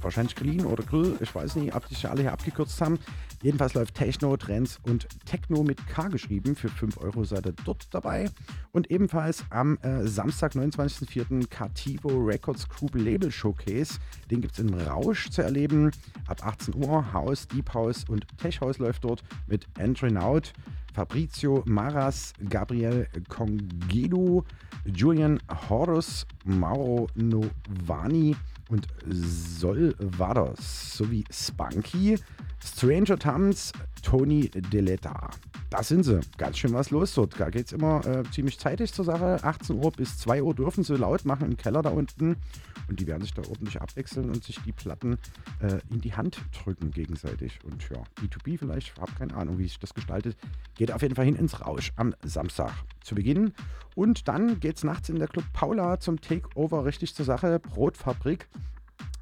[0.00, 2.98] Wahrscheinlich Green oder Grill, ich weiß nicht, ob die sich alle hier abgekürzt haben.
[3.46, 6.56] Jedenfalls läuft Techno, Trends und Techno mit K geschrieben.
[6.56, 8.28] Für 5 Euro seid ihr dort dabei.
[8.72, 11.46] Und ebenfalls am äh, Samstag, 29.04.
[11.48, 14.00] Cartivo Records Group Label Showcase.
[14.32, 15.92] Den gibt es im Rausch zu erleben.
[16.26, 19.64] Ab 18 Uhr House, Deep House und Tech House läuft dort mit
[20.16, 20.52] Out,
[20.92, 24.44] Fabrizio Maras, Gabriel Congedo,
[24.86, 28.34] Julian Horus, Mauro Novani
[28.70, 32.18] und Solvados sowie Spunky.
[32.64, 33.72] Stranger Tams,
[34.02, 35.30] Tony Deletta.
[35.70, 36.20] Das sind sie.
[36.38, 37.38] Ganz schön was los dort.
[37.38, 39.38] Da geht es immer äh, ziemlich zeitig zur Sache.
[39.42, 42.36] 18 Uhr bis 2 Uhr dürfen sie laut machen im Keller da unten.
[42.88, 45.18] Und die werden sich da ordentlich abwechseln und sich die Platten
[45.60, 47.58] äh, in die Hand drücken gegenseitig.
[47.64, 50.36] Und ja, B2B vielleicht, ich habe keine Ahnung, wie sich das gestaltet.
[50.76, 52.72] Geht auf jeden Fall hin ins Rausch am Samstag
[53.02, 53.52] zu Beginn.
[53.96, 57.58] Und dann geht es nachts in der Club Paula zum Takeover richtig zur Sache.
[57.58, 58.48] Brotfabrik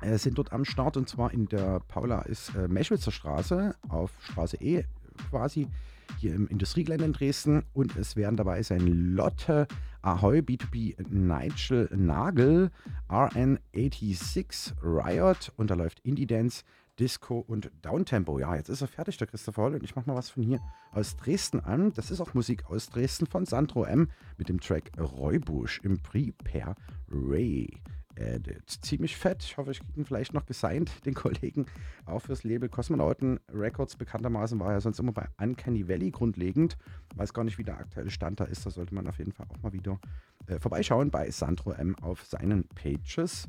[0.04, 4.10] äh, sind dort am Start und zwar in der Paula ist äh, Meschwitzer Straße auf
[4.20, 4.84] Straße E
[5.30, 5.68] quasi
[6.18, 9.66] hier im Industriegelände in Dresden und es werden dabei sein Lotte,
[10.02, 12.70] Ahoy, B2B Nigel Nagel,
[13.08, 16.62] RN86 Riot und da läuft Indie Dance,
[16.98, 18.38] Disco und Downtempo.
[18.38, 20.60] Ja, jetzt ist er fertig, der Christopher Holl, und ich mache mal was von hier
[20.92, 21.92] aus Dresden an.
[21.94, 26.76] Das ist auch Musik aus Dresden von Sandro M mit dem Track Räubusch im Prepare
[27.10, 27.68] Ray.
[28.16, 28.68] Edit.
[28.68, 29.42] Ziemlich fett.
[29.42, 31.66] Ich hoffe, ich kriege ihn vielleicht noch gesigned, den Kollegen,
[32.06, 33.96] auch fürs Label Kosmonauten Records.
[33.96, 36.76] Bekanntermaßen war er sonst immer bei Uncanny Valley grundlegend.
[37.14, 38.66] Weiß gar nicht, wie der aktuelle Stand da ist.
[38.66, 39.98] Da sollte man auf jeden Fall auch mal wieder
[40.46, 43.46] äh, vorbeischauen bei Sandro M auf seinen Pages.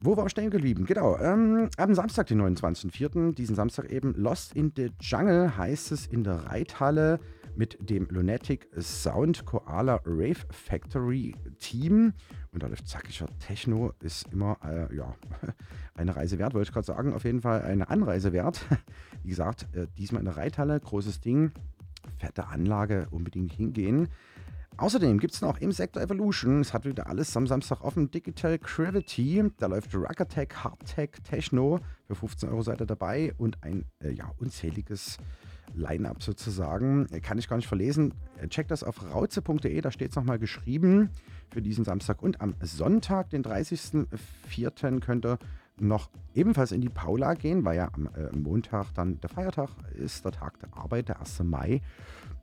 [0.00, 0.84] Wo war wir stehen geblieben?
[0.84, 6.06] Genau, ähm, am Samstag, den 29.04., diesen Samstag eben, Lost in the Jungle heißt es
[6.06, 7.18] in der Reithalle
[7.56, 12.12] mit dem Lunatic Sound Koala Rave Factory Team.
[12.56, 15.14] Und da läuft zackiger Techno, ist immer äh, ja,
[15.94, 17.12] eine Reise wert, wollte ich gerade sagen.
[17.12, 18.64] Auf jeden Fall eine Anreise wert.
[19.22, 21.52] Wie gesagt, äh, diesmal in der Reithalle, großes Ding,
[22.16, 24.08] fette Anlage, unbedingt hingehen.
[24.78, 28.58] Außerdem gibt es noch im Sektor Evolution, es hat wieder alles am Samstag offen, Digital
[28.58, 33.84] Gravity, da läuft Rock Attack, Hardtech, Techno, für 15 Euro seid ihr dabei und ein
[34.00, 35.18] äh, ja, unzähliges
[35.74, 37.06] Line-Up sozusagen.
[37.20, 38.14] Kann ich gar nicht verlesen.
[38.48, 41.10] Checkt das auf rauze.de, da steht es nochmal geschrieben
[41.50, 42.22] für diesen Samstag.
[42.22, 45.38] Und am Sonntag, den 30.04., könnt ihr
[45.78, 50.24] noch ebenfalls in die Paula gehen, weil ja am äh, Montag dann der Feiertag ist,
[50.24, 51.40] der Tag der Arbeit, der 1.
[51.44, 51.82] Mai.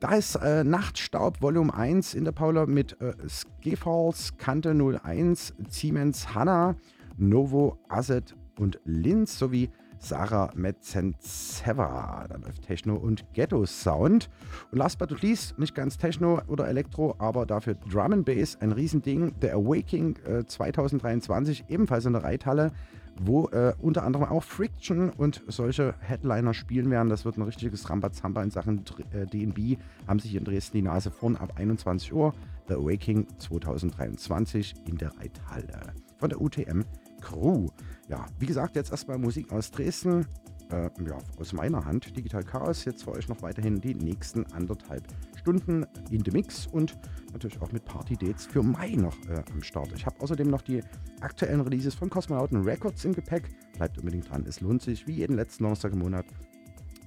[0.00, 6.34] Da ist äh, Nachtstaub Volume 1 in der Paula mit äh, Skefals, Kante 01, Siemens
[6.34, 6.76] Hanna,
[7.16, 12.26] Novo, Asset und Linz sowie Sarah Metzenzewa.
[12.28, 14.28] Da läuft Techno und Ghetto Sound.
[14.70, 18.56] Und last but not least, nicht ganz Techno oder Elektro, aber dafür Drum and Bass,
[18.60, 19.38] ein Riesending.
[19.40, 22.72] Der Awaking äh, 2023, ebenfalls in der Reithalle,
[23.20, 27.08] wo äh, unter anderem auch Friction und solche Headliner spielen werden.
[27.08, 29.78] Das wird ein richtiges Rambazamba in Sachen äh, DB.
[30.06, 32.32] Haben sich in Dresden die Nase vorn ab 21 Uhr.
[32.68, 36.84] The Awaking 2023 in der Reithalle von der UTM
[37.20, 37.68] Crew.
[38.08, 40.26] Ja, wie gesagt, jetzt erstmal Musik aus Dresden.
[40.70, 42.16] Äh, ja, aus meiner Hand.
[42.16, 42.84] Digital Chaos.
[42.84, 45.06] Jetzt für euch noch weiterhin die nächsten anderthalb
[45.36, 46.96] Stunden in the Mix und
[47.32, 49.92] natürlich auch mit Party-Dates für Mai noch äh, am Start.
[49.94, 50.82] Ich habe außerdem noch die
[51.20, 53.48] aktuellen Releases von Cosmonauten Records im Gepäck.
[53.76, 56.26] Bleibt unbedingt dran, es lohnt sich, wie jeden letzten Donnerstag im Monat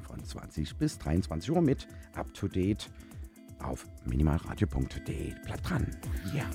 [0.08, 2.90] von 20 bis 23 Uhr mit Up to Date
[3.64, 5.34] auf minimalradio.de.
[5.46, 5.88] Bleibt dran.
[6.34, 6.46] Yeah.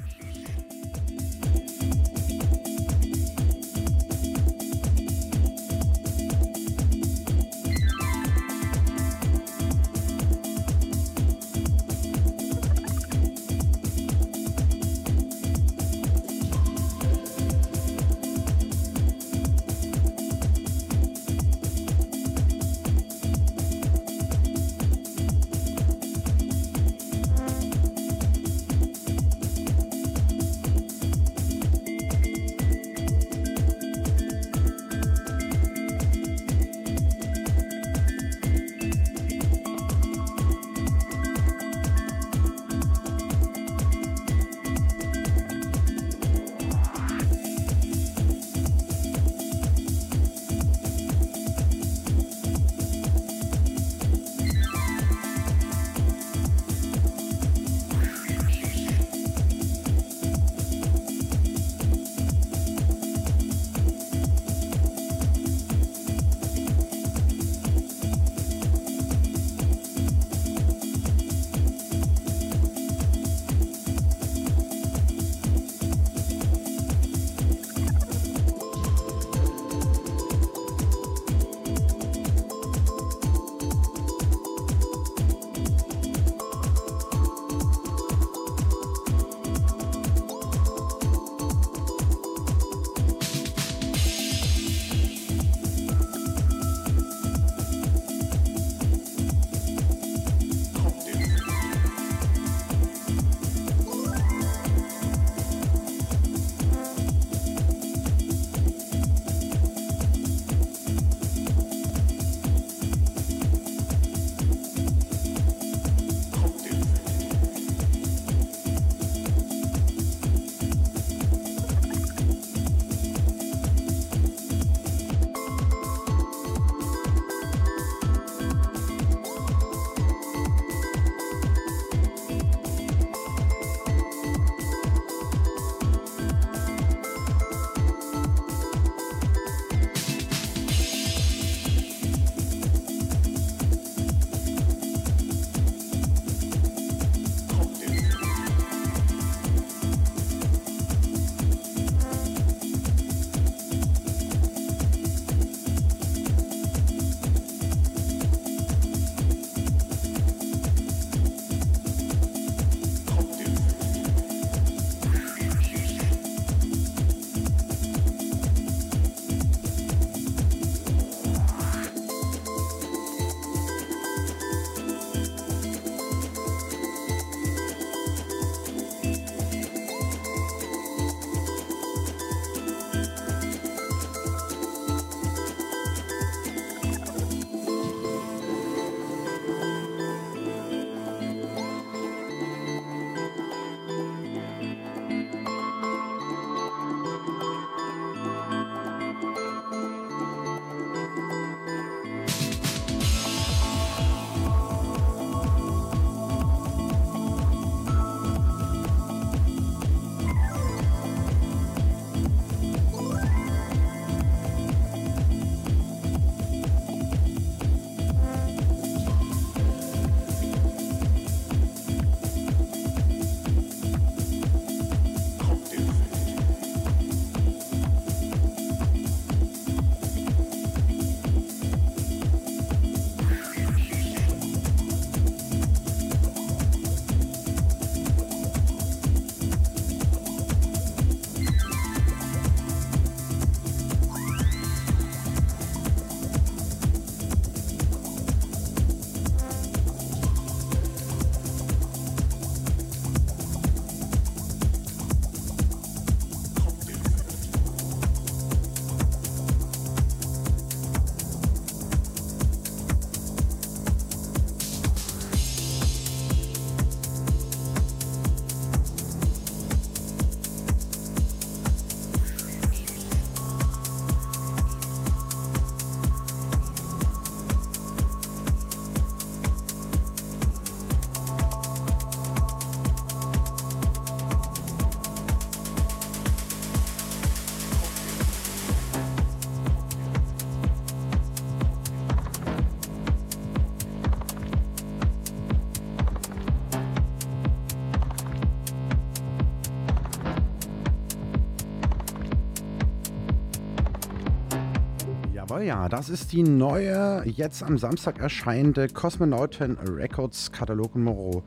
[305.63, 311.43] Ja, das ist die neue, jetzt am Samstag erscheinende Cosmonauten Records Katalog Nummer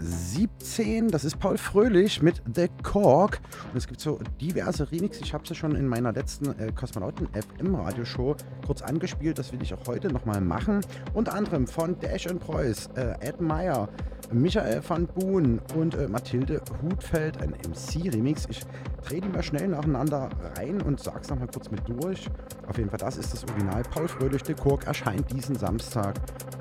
[0.00, 1.08] 17.
[1.08, 3.40] Das ist Paul Fröhlich mit The Cork.
[3.72, 5.22] Und es gibt so diverse Remixes.
[5.22, 9.38] Ich habe sie schon in meiner letzten äh, Kosmonauten FM Radioshow kurz angespielt.
[9.38, 10.80] Das will ich auch heute nochmal machen.
[11.12, 13.88] Unter anderem von Dash and Preuß, äh, Ed Meyer,
[14.32, 18.46] Michael van Boon und äh, Mathilde Hutfeld, ein MC-Remix.
[18.48, 18.62] Ich
[19.04, 22.28] drehe die mal schnell nacheinander rein und sag's nochmal kurz mit durch.
[22.66, 23.82] Auf jeden Fall, das ist das Original.
[23.82, 26.14] Paul Fröhlich, The Cork erscheint diesen Samstag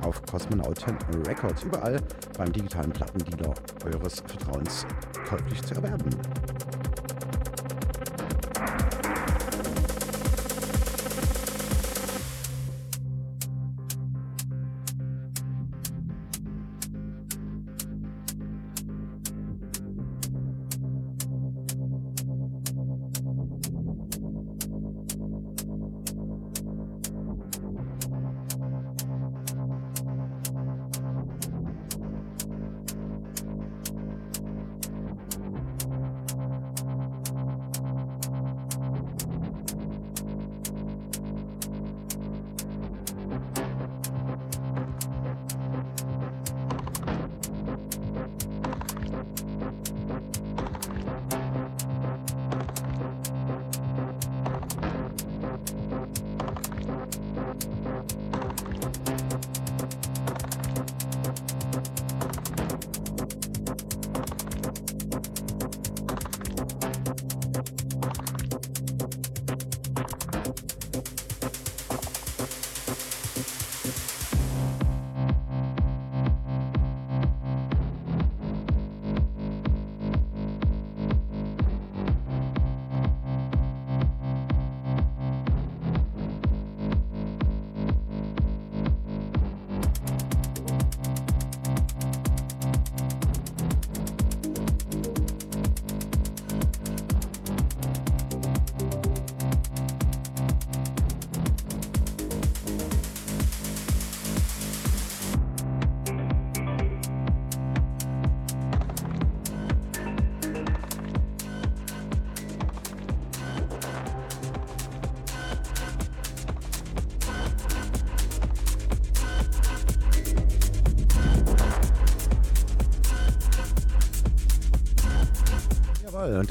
[0.04, 1.64] auf Kosmonauten Records.
[1.64, 2.00] Überall
[2.38, 3.54] beim digitalen Plattendealer
[3.86, 4.86] eures Vertrauens
[5.28, 6.10] käuflich zu erwerben.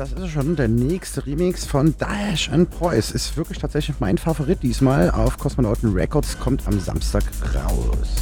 [0.02, 3.12] Das ist schon der nächste Remix von Dash and Preuß.
[3.12, 7.22] Ist wirklich tatsächlich mein Favorit diesmal auf Kosmonauten Records, kommt am Samstag
[7.54, 8.21] raus.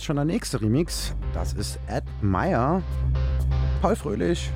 [0.00, 1.14] Ist schon der nächste Remix.
[1.34, 2.82] Das ist Ed Meyer,
[3.82, 4.50] Paul Fröhlich,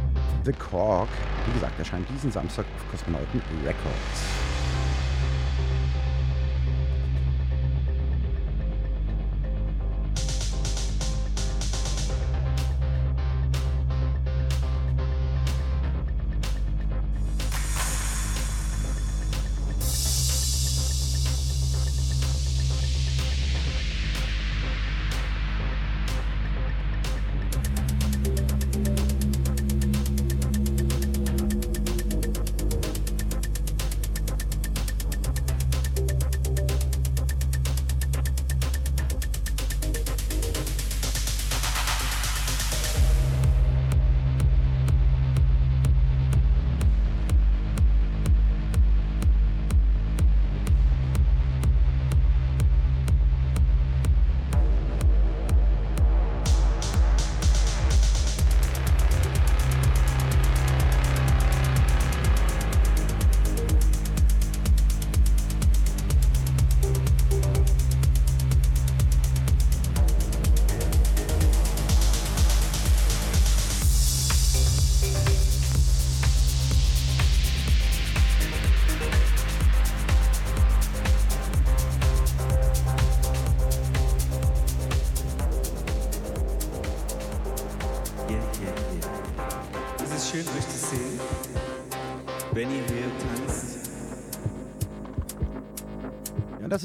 [0.45, 1.09] The Cork.
[1.47, 4.44] Wie gesagt, erscheint diesen Samstag auf Kosmonauten Records.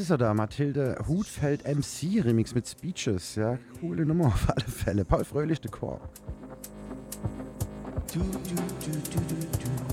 [0.09, 3.35] Ist er da, Mathilde Hutfeld MC Remix mit Speeches.
[3.35, 5.05] Ja, coole Nummer auf alle Fälle.
[5.05, 5.99] Paul Fröhlich, The Core.
[8.11, 9.88] Du, du, du,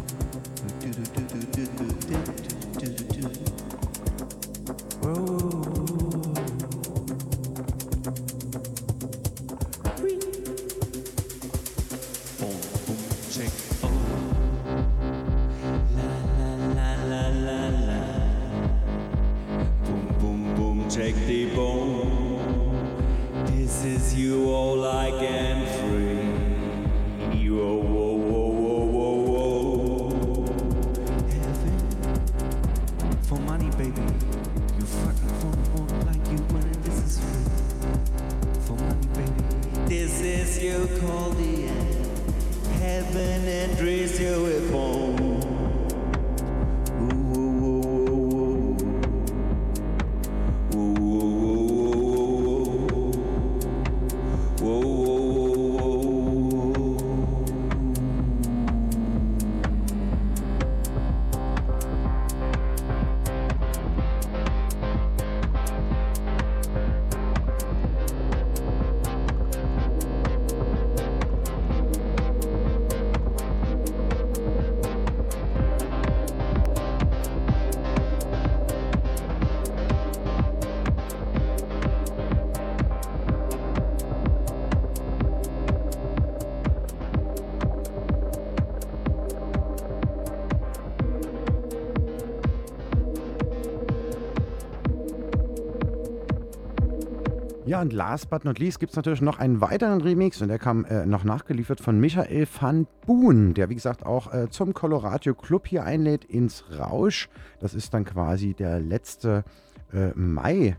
[97.77, 100.59] Ja, und last but not least gibt es natürlich noch einen weiteren Remix und der
[100.59, 105.35] kam äh, noch nachgeliefert von Michael van Boon, der wie gesagt auch äh, zum Colorado
[105.35, 107.29] Club hier einlädt ins Rausch.
[107.61, 109.45] Das ist dann quasi der letzte
[109.93, 110.79] äh, Mai.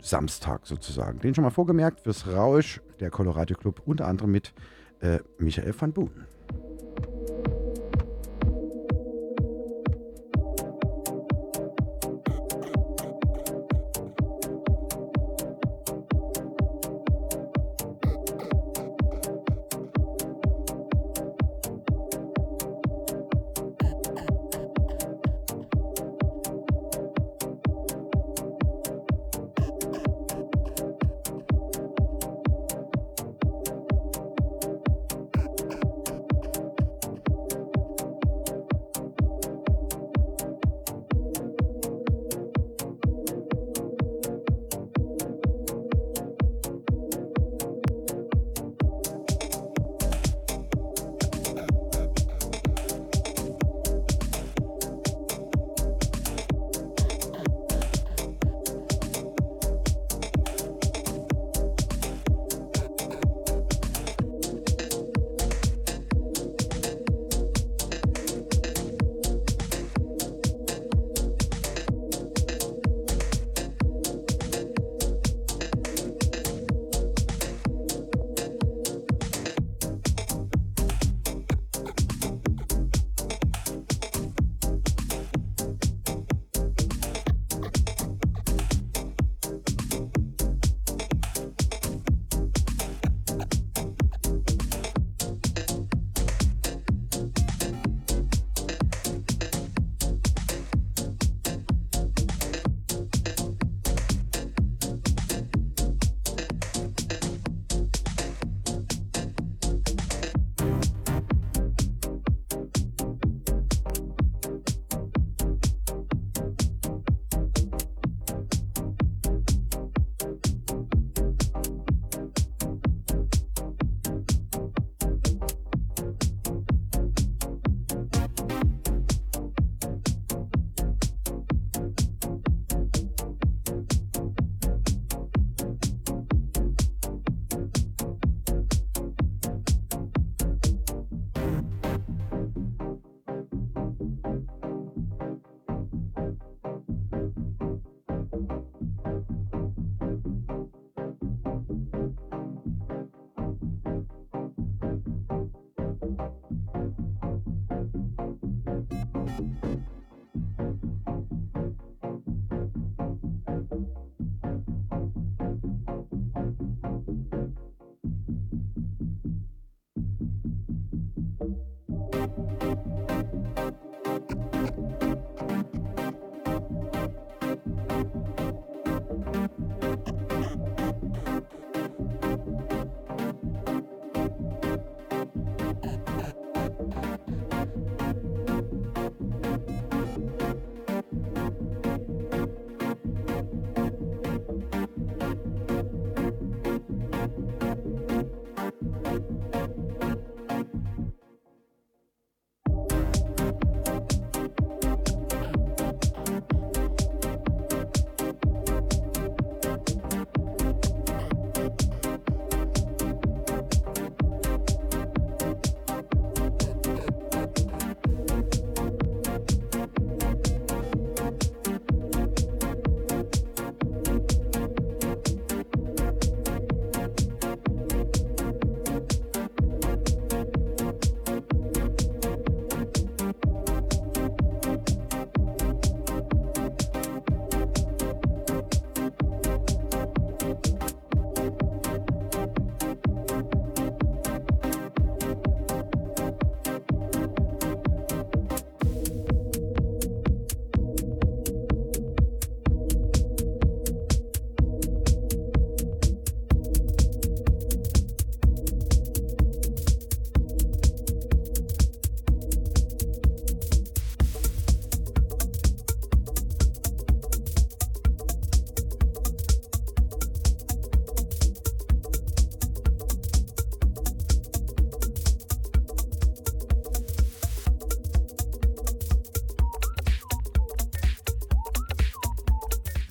[0.00, 1.18] Samstag sozusagen.
[1.18, 4.54] Den schon mal vorgemerkt fürs Rausch, der Colorado Club, unter anderem mit
[5.00, 6.26] äh, Michael van Boon.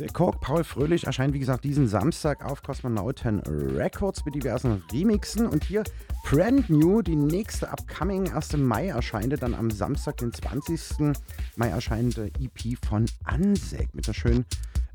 [0.07, 5.47] Kork Paul Fröhlich erscheint, wie gesagt, diesen Samstag auf Cosmonauten Records mit diversen Remixen.
[5.47, 5.83] Und hier
[6.29, 8.57] Brand New, die nächste Upcoming 1.
[8.57, 11.13] Mai erscheint dann am Samstag, den 20.
[11.55, 14.45] Mai erscheinende EP von Ansek mit einer schönen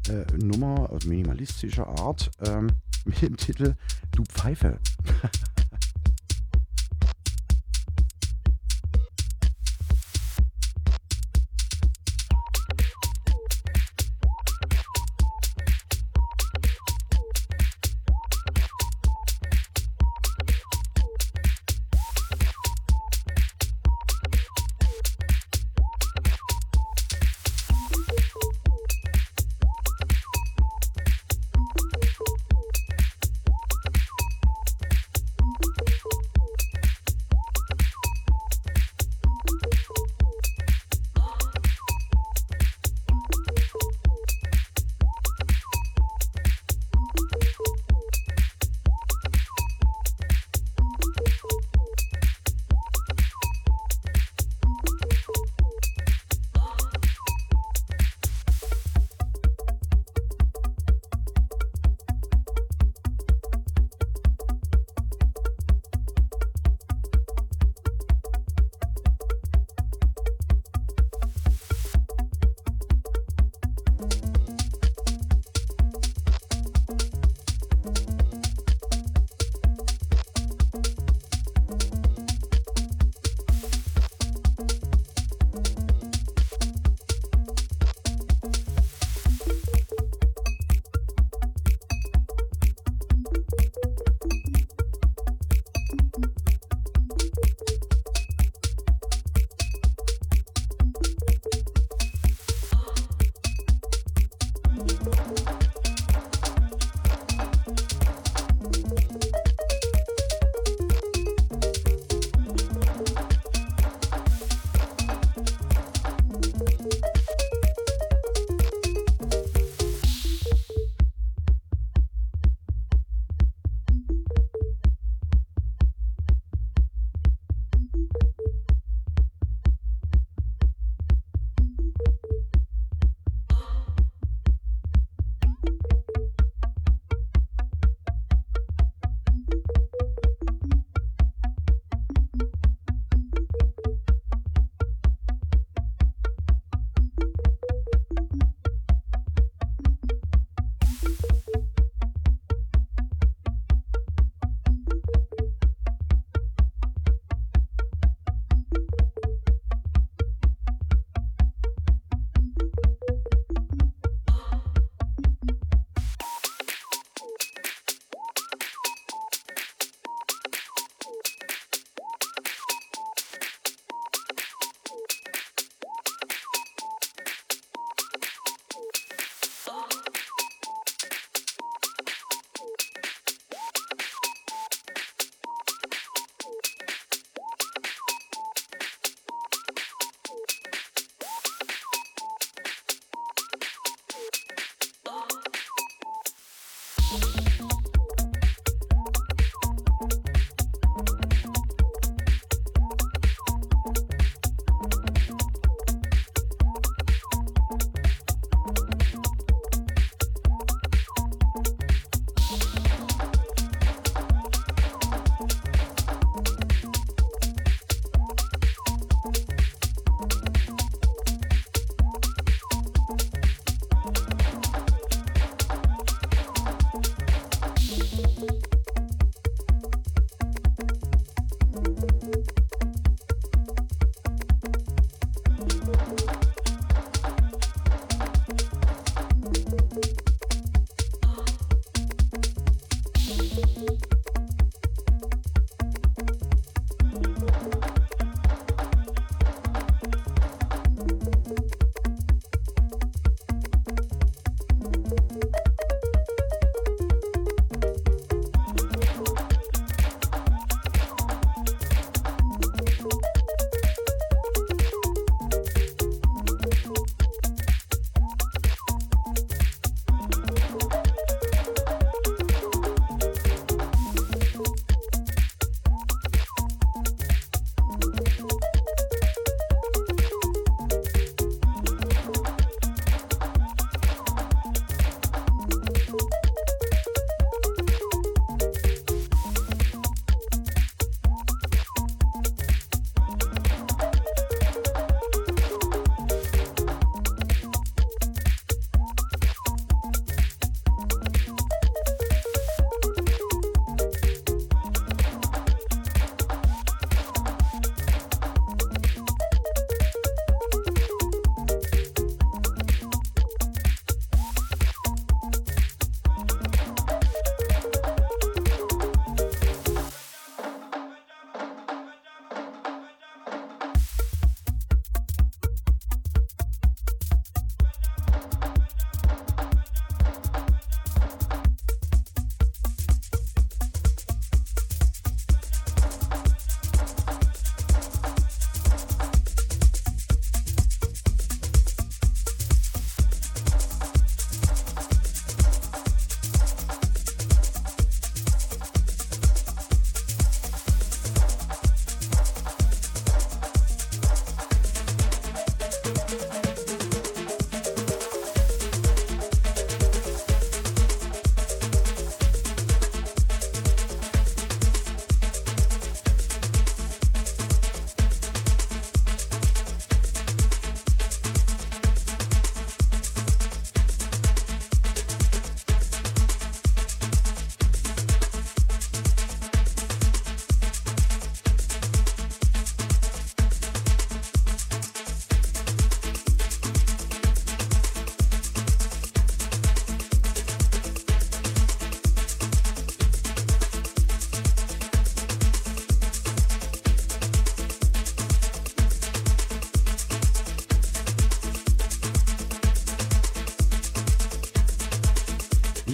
[0.09, 2.69] äh, Nummer minimalistischer Art ähm,
[3.05, 3.75] mit dem Titel
[4.13, 4.79] Du Pfeife.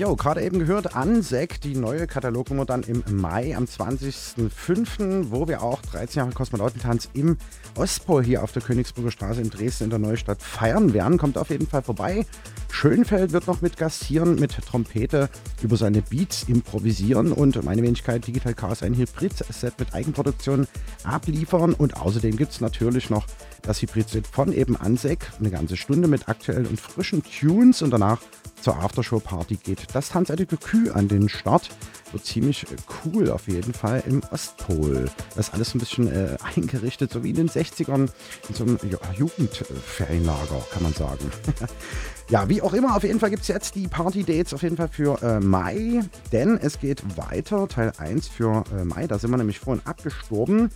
[0.03, 5.62] Jo, gerade eben gehört Ansek, die neue Katalognummer dann im Mai am 20.05., wo wir
[5.62, 7.37] auch 13 Jahre Kosmonautentanz im
[7.77, 11.19] Ostpol hier auf der Königsburger Straße in Dresden in der Neustadt feiern werden.
[11.19, 12.27] Kommt auf jeden Fall vorbei.
[12.73, 15.29] Schönfeld wird noch mit gastieren, mit Trompete
[15.62, 20.66] über seine Beats improvisieren und meine Wenigkeit Digital Chaos ein Hybrid-Set mit Eigenproduktion
[21.05, 21.74] abliefern.
[21.74, 23.27] Und außerdem gibt es natürlich noch
[23.62, 28.19] das Hybrid-Set von eben Ansek, eine ganze Stunde mit aktuellen und frischen Tunes und danach
[28.62, 31.70] zur Aftershow-Party geht das Tanzartige Kü an den Start.
[32.12, 35.10] Wird ziemlich äh, cool auf jeden Fall im Ostpol.
[35.34, 38.09] Das ist alles ein bisschen äh, eingerichtet, so wie in den 60ern
[38.48, 41.30] in so einem ja, Jugendferienlager, kann man sagen.
[42.28, 44.89] ja, wie auch immer, auf jeden Fall gibt es jetzt die Party-Dates auf jeden Fall
[44.89, 47.66] für äh, Mai, denn es geht weiter.
[47.66, 50.70] Teil 1 für äh, Mai, da sind wir nämlich vorhin abgestorben.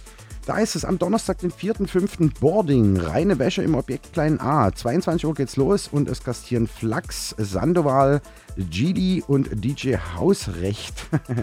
[0.46, 2.38] Da ist es am Donnerstag, den 4.5.
[2.38, 2.98] Boarding.
[2.98, 4.72] Reine Wäsche im Objekt Klein A.
[4.72, 8.22] 22 Uhr geht's los und es gastieren Flachs, Sandoval,
[8.56, 10.94] GD und DJ Hausrecht.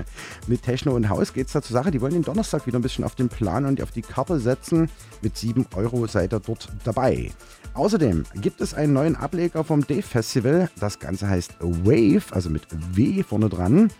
[0.47, 1.91] Mit Techno und Haus geht's da zur Sache.
[1.91, 4.89] Die wollen den Donnerstag wieder ein bisschen auf den Plan und auf die Karte setzen.
[5.21, 7.29] Mit 7 Euro seid ihr dort dabei.
[7.73, 10.69] Außerdem gibt es einen neuen Ableger vom Dave Festival.
[10.79, 13.91] Das Ganze heißt Wave, also mit W vorne dran.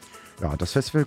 [0.44, 1.06] Ja, das Festival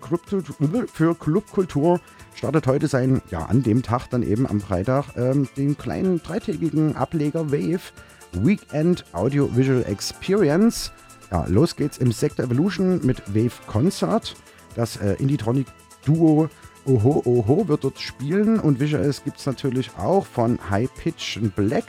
[0.90, 2.00] für Clubkultur
[2.34, 6.96] startet heute sein, ja, an dem Tag dann eben am Freitag, ähm, den kleinen dreitägigen
[6.96, 7.92] Ableger Wave
[8.32, 10.90] Weekend Audio Visual Experience.
[11.30, 14.34] Ja, los geht's im Sector Evolution mit Wave Concert.
[14.74, 15.66] Das äh, Indie-Tronic
[16.06, 16.48] Duo
[16.86, 21.54] Oho Oho wird dort spielen und Visuals gibt es natürlich auch von High Pitch and
[21.54, 21.84] Black.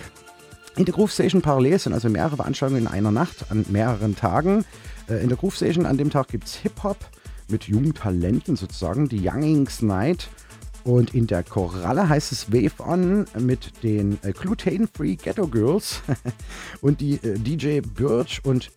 [0.75, 4.65] In der Groove Station parallel sind also mehrere Veranstaltungen in einer Nacht an mehreren Tagen.
[5.07, 6.97] Äh, in der Groove Station an dem Tag gibt es Hip-Hop,
[7.49, 10.29] mit jungen Talenten sozusagen, die Youngings Night.
[10.83, 16.01] Und in der Koralle heißt es Wave On mit den äh, Gluten-Free Ghetto Girls
[16.81, 18.71] und die äh, DJ Birch und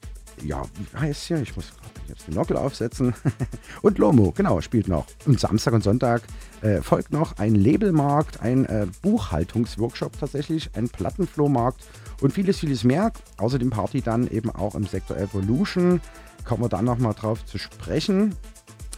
[0.44, 1.40] ja, wie heißt hier?
[1.42, 1.72] Ich muss
[2.08, 3.14] jetzt den Nockel aufsetzen.
[3.82, 5.06] und Lomo, genau, spielt noch.
[5.26, 6.22] Und Samstag und Sonntag
[6.62, 11.86] äh, folgt noch ein Labelmarkt, ein äh, Buchhaltungsworkshop tatsächlich, ein Plattenflohmarkt
[12.20, 13.12] und vieles, vieles mehr.
[13.38, 16.00] Außerdem Party dann eben auch im Sektor Evolution.
[16.44, 18.34] Kommen wir dann nochmal drauf zu sprechen.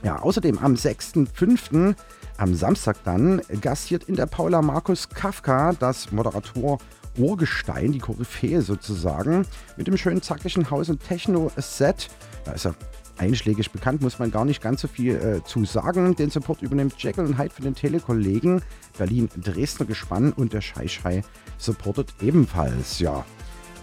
[0.03, 1.95] Ja, außerdem am 6.5.,
[2.37, 6.79] am Samstag dann, gastiert in der Paula Markus Kafka das Moderator
[7.17, 9.47] Urgestein, die Koryphäe sozusagen,
[9.77, 12.09] mit dem schönen zackigen Haus- und Techno-Set.
[12.45, 12.75] Da ist er
[13.19, 16.17] einschlägig bekannt, muss man gar nicht ganz so viel äh, zu sagen.
[16.17, 18.63] Den Support übernimmt Jekyll und Hyde für den Telekollegen.
[18.99, 21.23] Berlin Dresdner Gespann und der Scheischei
[21.59, 22.99] supportet ebenfalls.
[22.99, 23.25] Ja,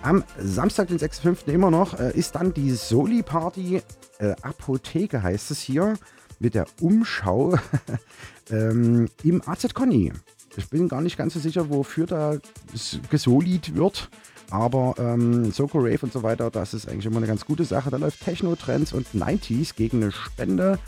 [0.01, 1.47] am Samstag, den 6.5.
[1.51, 3.81] immer noch, äh, ist dann die Soli-Party.
[4.19, 5.95] Äh, Apotheke heißt es hier.
[6.39, 7.57] Mit der Umschau
[8.49, 10.13] ähm, im AZ Conny.
[10.55, 12.37] Ich bin gar nicht ganz so sicher, wofür da
[13.09, 14.09] gesolied wird.
[14.49, 17.89] Aber ähm, Soko Rave und so weiter, das ist eigentlich immer eine ganz gute Sache.
[17.89, 20.79] Da läuft Techno-Trends und 90s gegen eine Spende.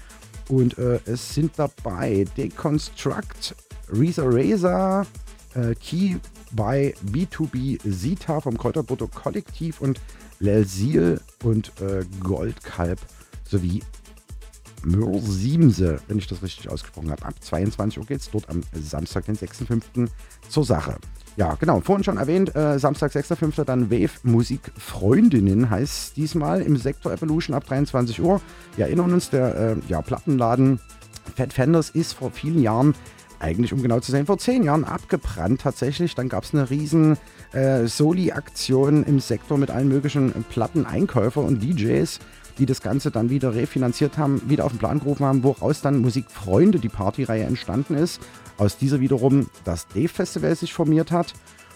[0.47, 3.55] Und äh, es sind dabei Deconstruct,
[3.89, 5.05] Reza Razor,
[5.53, 6.15] äh, Key
[6.53, 9.99] bei B2B Sita vom Kräuterbutter Kollektiv und
[10.39, 12.99] Lelsil und äh, Goldkalb
[13.43, 13.81] sowie
[14.83, 17.23] Mörsiemse, wenn ich das richtig ausgesprochen habe.
[17.25, 20.09] Ab 22 Uhr geht es dort am Samstag, den 6.5.
[20.49, 20.97] zur Sache.
[21.37, 23.63] Ja, genau, vorhin schon erwähnt, äh, Samstag, 6.5.
[23.63, 28.41] dann Wave Musik Freundinnen heißt diesmal im Sektor Evolution ab 23 Uhr.
[28.75, 30.79] Wir erinnern uns, der äh, ja, Plattenladen
[31.35, 32.95] Fat Fenders ist vor vielen Jahren
[33.41, 36.15] eigentlich, um genau zu sein, vor zehn Jahren abgebrannt tatsächlich.
[36.15, 37.18] Dann gab es eine riesen
[37.53, 42.19] äh, Soli-Aktion im Sektor mit allen möglichen Platteneinkäufer und DJs,
[42.57, 45.99] die das Ganze dann wieder refinanziert haben, wieder auf den Plan gerufen haben, woraus dann
[45.99, 48.22] Musikfreunde, die Partyreihe entstanden ist.
[48.57, 51.34] Aus dieser wiederum das Dave Festival sich formiert hat.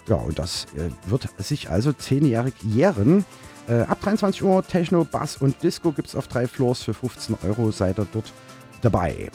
[0.07, 3.25] Ja, und das äh, wird sich also zehnjährig jähren.
[3.67, 7.37] Äh, ab 23 Uhr Techno, Bass und Disco gibt es auf drei Floors für 15
[7.43, 7.71] Euro.
[7.71, 8.31] Seid ihr dort
[8.81, 9.31] dabei.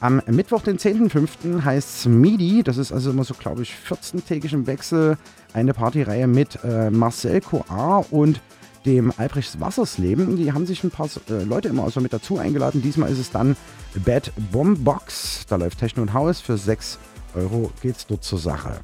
[0.00, 1.62] Am Mittwoch, den 10.05.
[1.62, 2.62] heißt es MIDI.
[2.62, 5.18] Das ist also immer so, glaube ich, 14-tägig im Wechsel.
[5.52, 8.40] Eine Partyreihe mit äh, Marcel Coar und
[8.86, 10.36] dem Albrechts Wassersleben.
[10.36, 12.80] Die haben sich ein paar äh, Leute immer also mit dazu eingeladen.
[12.80, 13.56] Diesmal ist es dann
[13.94, 15.44] Bad Bomb Box.
[15.48, 16.40] Da läuft Techno und Haus.
[16.40, 16.98] Für 6
[17.34, 18.80] Euro geht es dort zur Sache.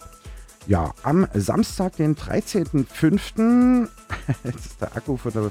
[0.66, 3.88] Ja, am Samstag, den 13.05.
[4.44, 5.50] Jetzt ist der Akku von der.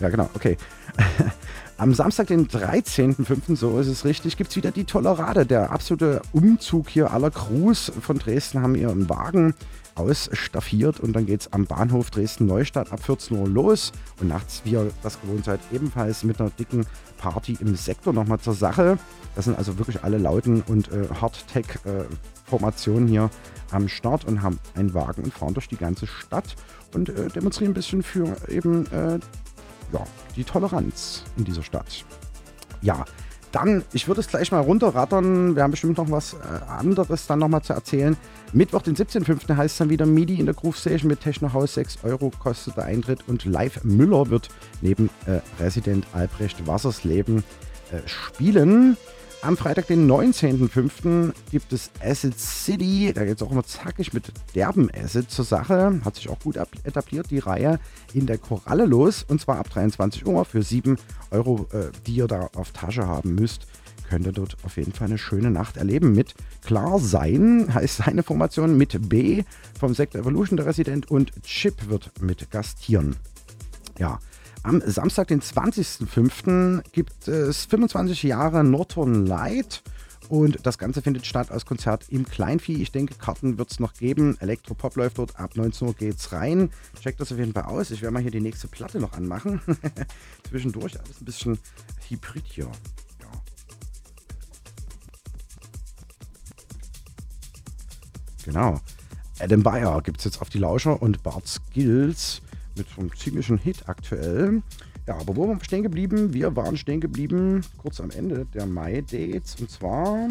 [0.00, 0.56] Ja, genau, okay.
[1.78, 5.46] Am Samstag, den 13.05., so ist es richtig, gibt es wieder die Tolerade.
[5.46, 9.54] Der absolute Umzug hier aller Crews von Dresden haben ihren Wagen
[9.94, 14.72] ausstaffiert und dann geht es am Bahnhof Dresden-Neustadt ab 14 Uhr los und nachts, wie
[14.72, 16.86] ihr das gewohnt seid, ebenfalls mit einer dicken
[17.18, 18.98] Party im Sektor nochmal zur Sache.
[19.34, 23.30] Das sind also wirklich alle lauten und äh, Hardtech-Formationen äh, hier
[23.70, 26.56] am Start und haben einen Wagen und fahren durch die ganze Stadt
[26.94, 29.18] und äh, demonstrieren ein bisschen für eben äh,
[29.92, 30.04] ja,
[30.36, 32.04] die Toleranz in dieser Stadt.
[32.80, 33.04] Ja,
[33.52, 35.54] dann, ich würde es gleich mal runterrattern.
[35.54, 36.36] Wir haben bestimmt noch was äh,
[36.66, 38.16] anderes dann nochmal zu erzählen.
[38.52, 39.56] Mittwoch, den 17.05.
[39.56, 41.74] heißt es dann wieder MIDI in der Groove Station mit Techno House.
[41.74, 44.48] 6 Euro kostet der Eintritt und Live Müller wird
[44.80, 47.44] neben äh, Resident Albrecht Wassersleben
[47.92, 48.96] äh, spielen.
[49.42, 51.32] Am Freitag, den 19.05.
[51.50, 53.12] gibt es Acid City.
[53.12, 56.00] Da geht es auch immer zackig mit derben Acid zur Sache.
[56.04, 57.80] Hat sich auch gut etabliert, die Reihe
[58.14, 59.24] in der Koralle los.
[59.26, 60.96] Und zwar ab 23 Uhr für 7
[61.32, 63.66] Euro, äh, die ihr da auf Tasche haben müsst.
[64.08, 66.12] Könnt ihr dort auf jeden Fall eine schöne Nacht erleben.
[66.12, 69.42] Mit Klar Sein heißt seine Formation mit B
[69.76, 73.16] vom Sekt Evolution der Resident und Chip wird mit gastieren.
[73.98, 74.20] Ja,
[74.62, 76.82] am Samstag, den 20.05.
[76.92, 79.82] gibt es 25 Jahre Norton Light.
[80.28, 82.80] Und das Ganze findet statt als Konzert im Kleinvieh.
[82.80, 84.36] Ich denke, Karten wird es noch geben.
[84.40, 85.38] Elektropop läuft dort.
[85.38, 86.70] Ab 19 Uhr geht's rein.
[87.00, 87.90] Checkt das auf jeden Fall aus.
[87.90, 89.60] Ich werde mal hier die nächste Platte noch anmachen.
[90.48, 91.58] Zwischendurch alles ein bisschen
[92.08, 92.70] hybrid hier.
[98.44, 98.80] Genau.
[99.38, 102.42] Adam Bayer gibt es jetzt auf die Lauscher und Bart Skills
[102.76, 104.62] mit so einem ziemlichen Hit aktuell.
[105.06, 106.32] Ja, aber wo waren wir stehen geblieben?
[106.32, 110.28] Wir waren stehen geblieben kurz am Ende der Mai-Dates und zwar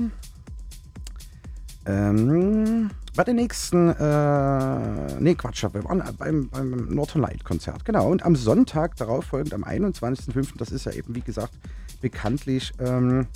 [1.85, 8.09] ähm, bei der nächsten, äh, nee, Quatsch, wir waren beim, beim Northern Light Konzert, genau.
[8.09, 11.53] Und am Sonntag darauf folgend, am 21.05., das ist ja eben, wie gesagt,
[12.01, 13.27] bekanntlich, ähm,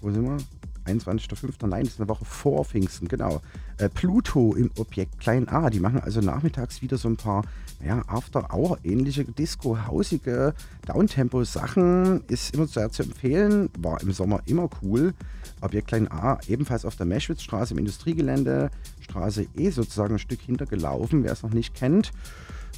[0.00, 0.36] wo sind wir?
[0.86, 1.66] 21.05.
[1.66, 3.40] Nein, das ist eine Woche vor Pfingsten, genau.
[3.78, 5.70] Äh, Pluto im Objekt Klein A.
[5.70, 7.44] Die machen also nachmittags wieder so ein paar
[7.84, 10.54] ja, After-Hour-ähnliche, Disco-hausige
[10.86, 12.24] Downtempo-Sachen.
[12.28, 13.70] Ist immer sehr zu empfehlen.
[13.78, 15.14] War im Sommer immer cool.
[15.60, 18.70] Objekt Klein A ebenfalls auf der Meschwitzstraße im Industriegelände.
[19.00, 22.12] Straße E sozusagen ein Stück hintergelaufen, wer es noch nicht kennt.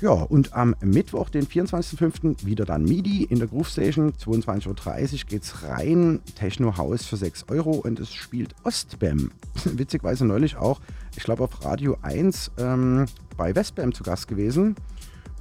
[0.03, 4.13] Ja, und am Mittwoch, den 24.05., wieder dann MIDI in der Groove Station.
[4.13, 6.21] 22.30 Uhr geht's rein.
[6.35, 9.31] Techno House für 6 Euro und es spielt Ostbam.
[9.65, 10.81] Witzigweise neulich auch,
[11.17, 13.07] ich glaube, auf Radio 1 ähm,
[13.39, 14.77] bei Westbam zu Gast gewesen.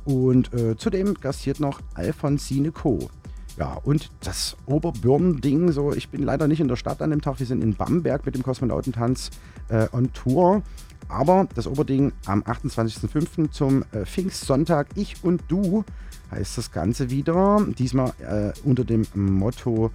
[0.06, 3.10] Und äh, zudem gastiert noch Alfonsine Co.
[3.58, 7.40] Ja, und das Oberbürn-Ding, so, ich bin leider nicht in der Stadt an dem Tag,
[7.40, 9.32] wir sind in Bamberg mit dem Kosmonautentanz
[9.70, 10.62] äh, on Tour.
[11.08, 13.52] Aber das Oberding am 28.05.
[13.52, 15.84] zum äh, Pfingstsonntag, ich und du,
[16.32, 17.66] heißt das Ganze wieder.
[17.78, 19.92] Diesmal äh, unter dem Motto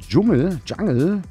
[0.00, 1.22] Dschungel, Jungle.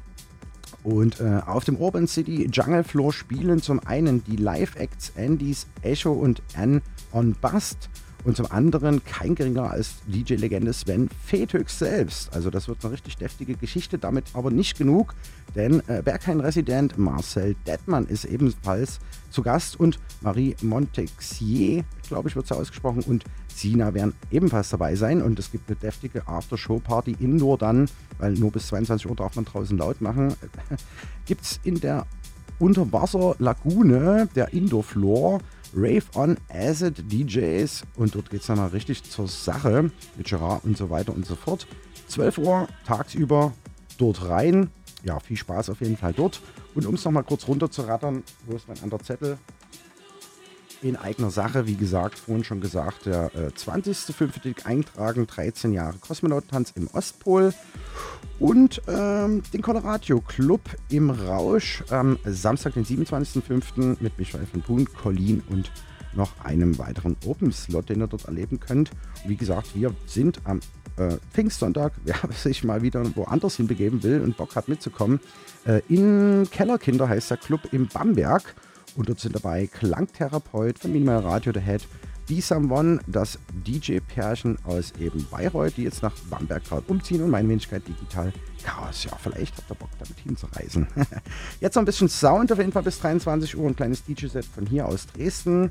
[0.84, 6.12] Und äh, auf dem Urban City Jungle Floor spielen zum einen die Live-Acts Andys, Echo
[6.12, 6.80] und Anne
[7.12, 7.90] on Bust.
[8.24, 12.32] Und zum anderen kein geringer als DJ-Legende Sven Fethöx selbst.
[12.34, 15.14] Also das wird eine richtig deftige Geschichte, damit aber nicht genug,
[15.54, 18.98] denn äh, Berghain-Resident Marcel Detmann ist ebenfalls
[19.30, 23.24] zu Gast und Marie Montexier, glaube ich, wird so ausgesprochen, und
[23.54, 25.22] Sina werden ebenfalls dabei sein.
[25.22, 27.88] Und es gibt eine deftige After-Show-Party indoor dann,
[28.18, 30.34] weil nur bis 22 Uhr darf man draußen laut machen.
[31.26, 32.06] gibt es in der
[32.58, 35.40] Unterwasser-Lagune, der Indoor-Floor,
[35.74, 40.64] Rave on Acid DJs und dort geht es dann mal richtig zur Sache mit Gerard
[40.64, 41.66] und so weiter und so fort.
[42.08, 43.52] 12 Uhr tagsüber
[43.98, 44.70] dort rein.
[45.08, 46.42] Ja, viel Spaß auf jeden Fall dort.
[46.74, 49.38] Und um es nochmal kurz runter zu rattern, wo ist mein anderer Zettel?
[50.82, 54.66] In eigener Sache, wie gesagt, vorhin schon gesagt, der äh, 20.05.
[54.66, 57.54] eintragen, 13 Jahre Kosmonautentanz im Ostpol
[58.38, 60.60] und ähm, den Colorado Club
[60.90, 63.96] im Rausch am Samstag, den 27.05.
[64.00, 65.72] mit Michael von Thun, Colin und
[66.14, 68.90] noch einem weiteren Open Slot, den ihr dort erleben könnt.
[69.26, 70.60] Wie gesagt, wir sind am
[70.98, 75.20] äh, Pfingstsonntag, wer sich mal wieder woanders hinbegeben will und Bock hat mitzukommen,
[75.66, 78.54] äh, in Kellerkinder heißt der Club im Bamberg.
[78.96, 81.86] Und dort sind dabei Klangtherapeut von Minimal Radio The Head,
[82.28, 87.48] Be Someone, das DJ-Pärchen aus eben Bayreuth, die jetzt nach Bamberg gerade umziehen und meine
[87.48, 88.32] Wenigkeit Digital
[88.62, 89.04] Chaos.
[89.04, 90.86] Ja, vielleicht habt ihr Bock damit hinzureisen.
[91.60, 94.66] jetzt noch ein bisschen Sound auf jeden Fall bis 23 Uhr, ein kleines DJ-Set von
[94.66, 95.70] hier aus Dresden.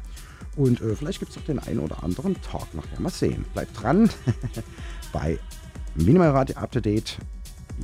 [0.55, 2.99] Und äh, vielleicht gibt es auch den einen oder anderen Talk nachher.
[2.99, 3.45] Mal sehen.
[3.53, 4.09] Bleibt dran
[5.13, 5.37] bei
[5.95, 7.17] Minimal Radio Up to Date.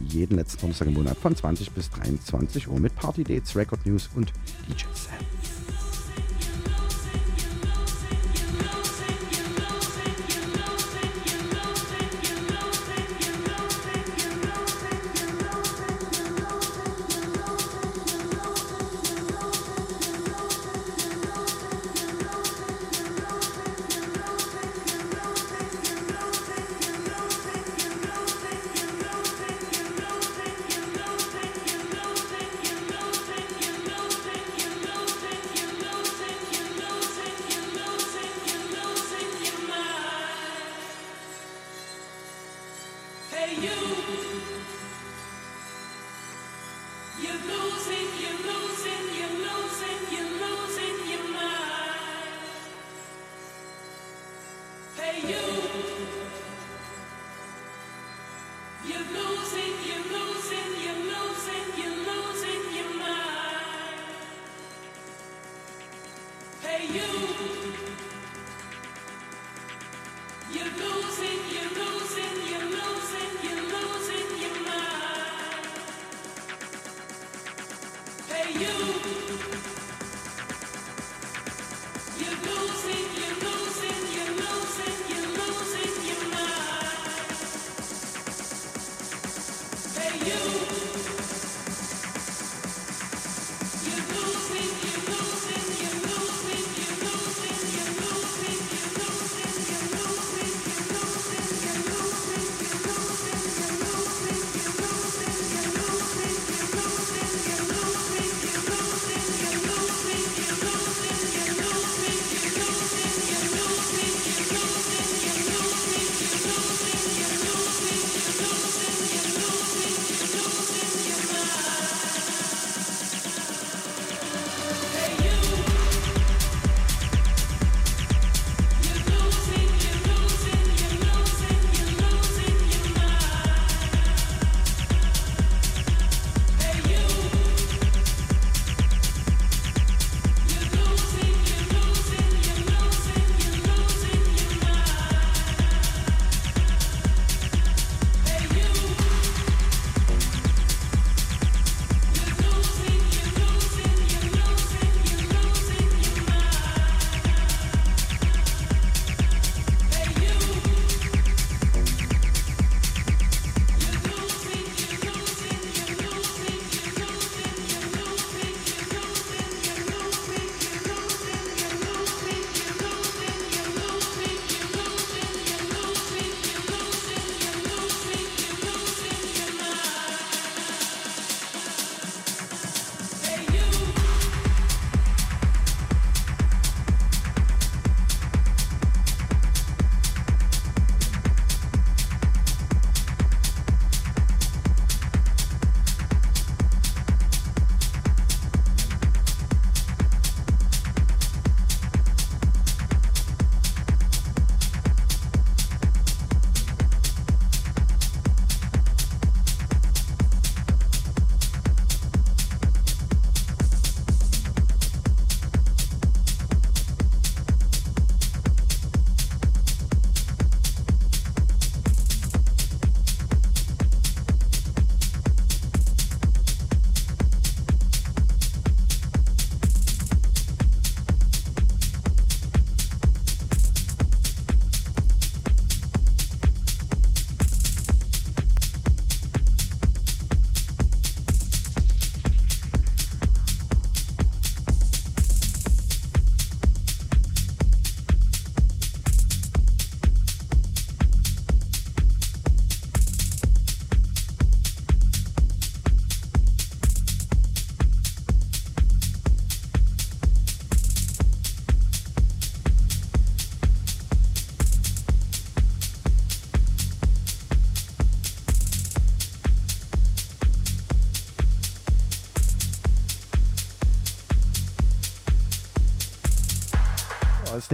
[0.08, 4.10] Jeden letzten Donnerstag im Monat von 20 bis 23 Uhr mit Party Dates, Record News
[4.16, 4.34] und
[4.68, 5.10] DJ-Sets.
[5.10, 5.53] Als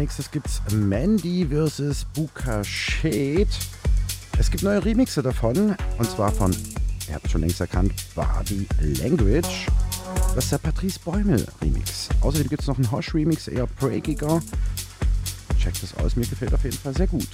[0.09, 2.03] nächstes gibt es Mandy vs.
[2.15, 3.47] Buka Shade.
[4.39, 5.75] Es gibt neue Remixe davon.
[5.99, 6.51] Und zwar von,
[7.07, 8.65] ihr habt schon längst erkannt, Body
[9.03, 9.67] Language.
[10.33, 12.09] Das ist der Patrice Bäumel Remix.
[12.21, 14.41] Außerdem gibt es noch einen Hosh Remix, eher breakiger.
[15.59, 17.27] Checkt das aus, mir gefällt auf jeden Fall sehr gut.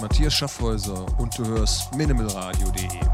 [0.00, 3.09] Matthias Schaffhäuser und du hörst minimalradio.de.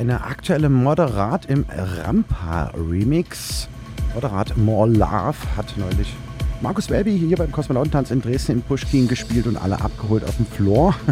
[0.00, 3.68] eine aktuelle Moderat im Rampa-Remix.
[4.14, 6.14] Moderat More Love hat neulich
[6.62, 10.46] Markus Welby hier beim Kosmonautentanz in Dresden in Pushkin gespielt und alle abgeholt auf dem
[10.46, 10.94] Floor.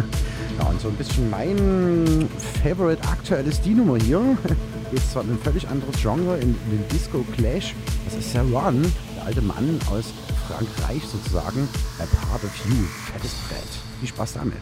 [0.57, 2.27] Ja, und so ein bisschen mein
[2.61, 4.19] Favorite aktuell ist die Nummer hier.
[4.91, 7.73] Geht zwar in ein völlig anderes Genre, in, in den Disco Clash.
[8.03, 8.81] Das ist Saron,
[9.15, 10.11] der alte Mann aus
[10.49, 11.65] Frankreich sozusagen.
[11.99, 12.75] A Part of You,
[13.09, 13.69] fettes Brett.
[14.01, 14.57] Viel Spaß damit.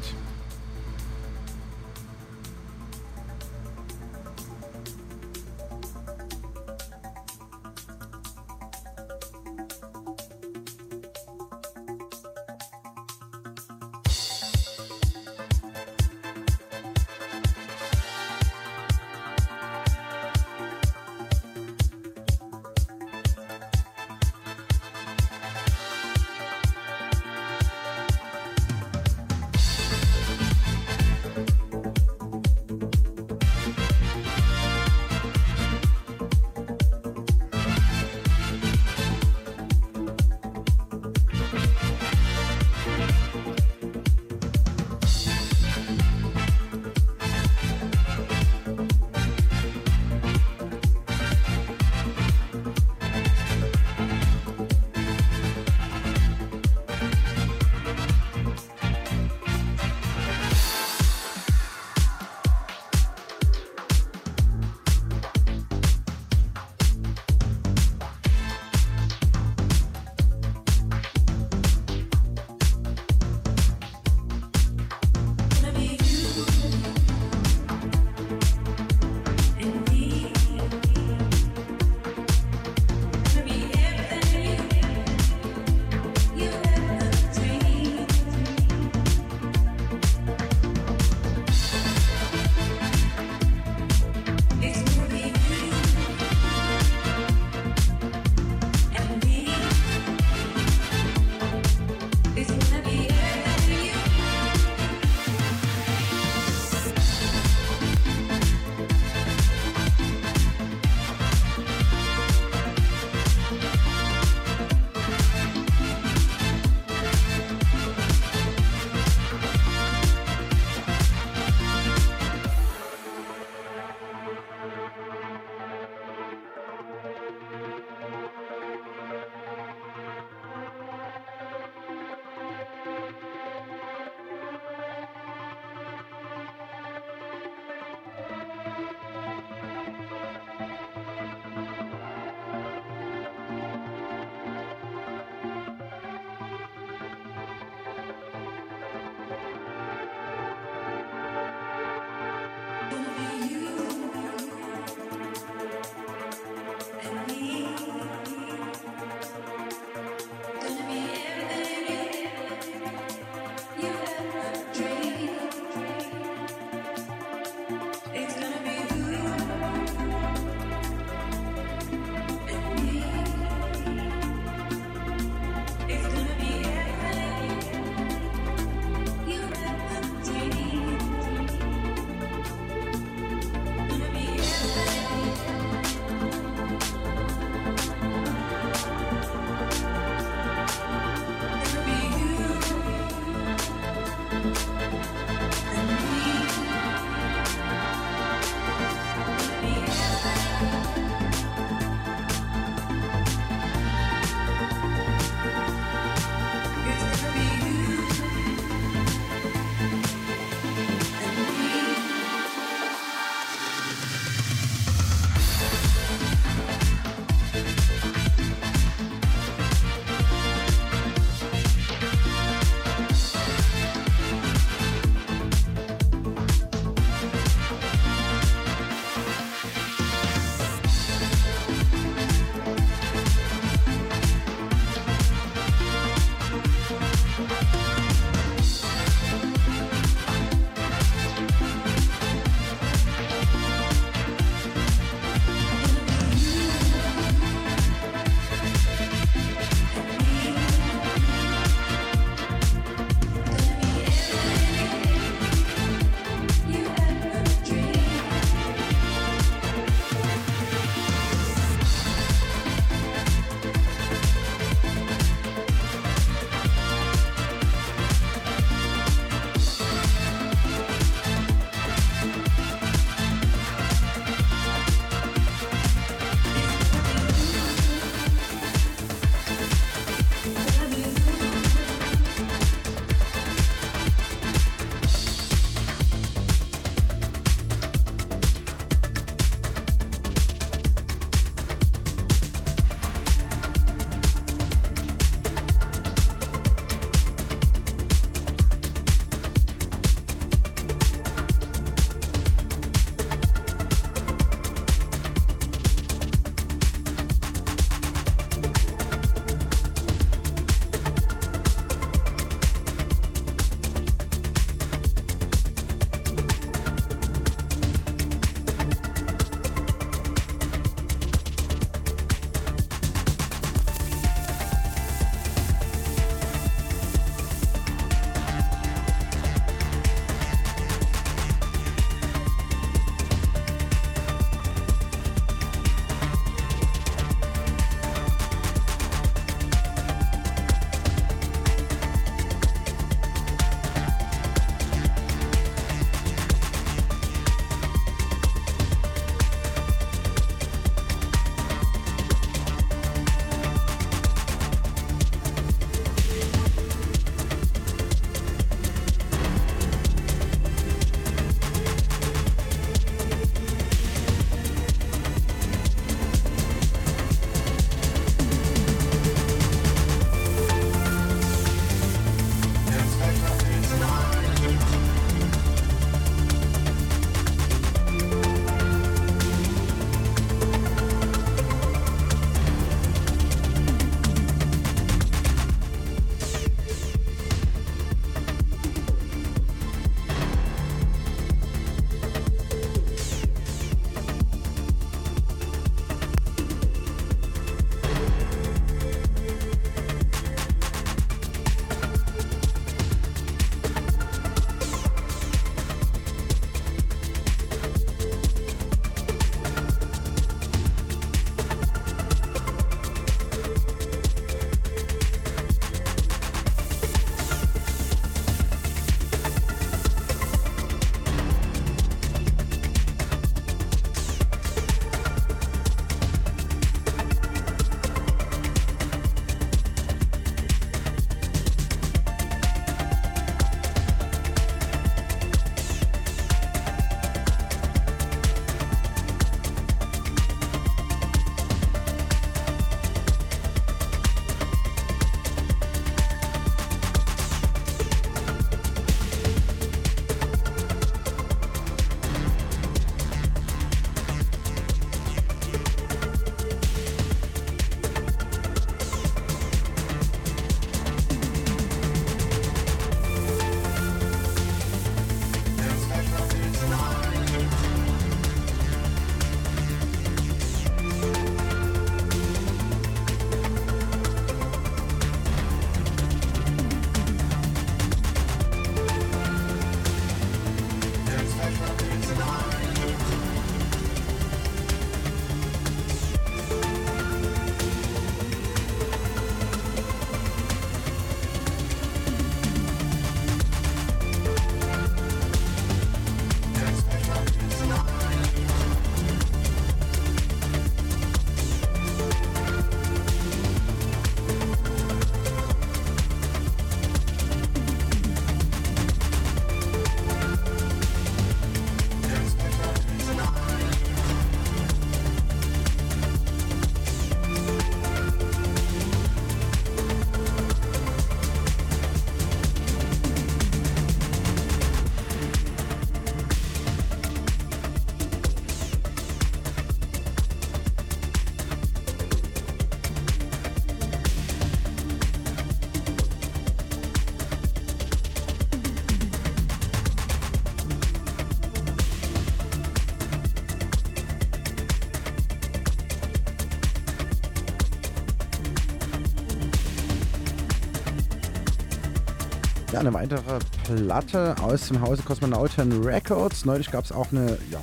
[552.98, 556.66] Ja, eine weitere Platte aus dem Hause Cosmonauten Records.
[556.66, 557.80] Neulich gab es auch eine ja,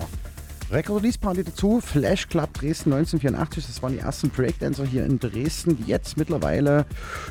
[0.72, 1.80] Record-Release-Party dazu.
[1.80, 3.64] Flash Club Dresden 1984.
[3.64, 6.84] Das waren die ersten Breakdancer hier in Dresden, die jetzt mittlerweile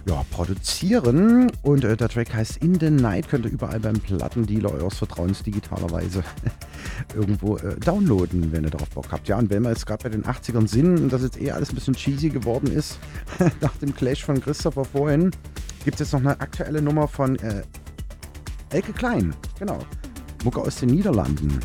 [0.08, 1.52] ja, produzieren.
[1.62, 3.28] Und äh, der Track heißt In the Night.
[3.28, 6.24] Könnt ihr überall beim Plattendealer eures Vertrauens digitalerweise
[7.16, 9.28] irgendwo äh, downloaden, wenn ihr darauf Bock habt.
[9.28, 11.70] Ja, und wenn wir jetzt gerade bei den 80ern sind und das jetzt eh alles
[11.72, 12.98] ein bisschen cheesy geworden ist,
[13.60, 15.32] nach dem Clash von Christopher vorhin,
[15.84, 17.64] gibt es jetzt noch eine aktuelle Nummer von äh,
[18.70, 19.36] Elke Klein.
[19.60, 19.80] Genau.
[20.44, 21.60] Mucke aus den Niederlanden.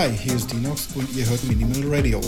[0.00, 2.22] Hi, hier ist Dinox und ihr hört Minimal Radio.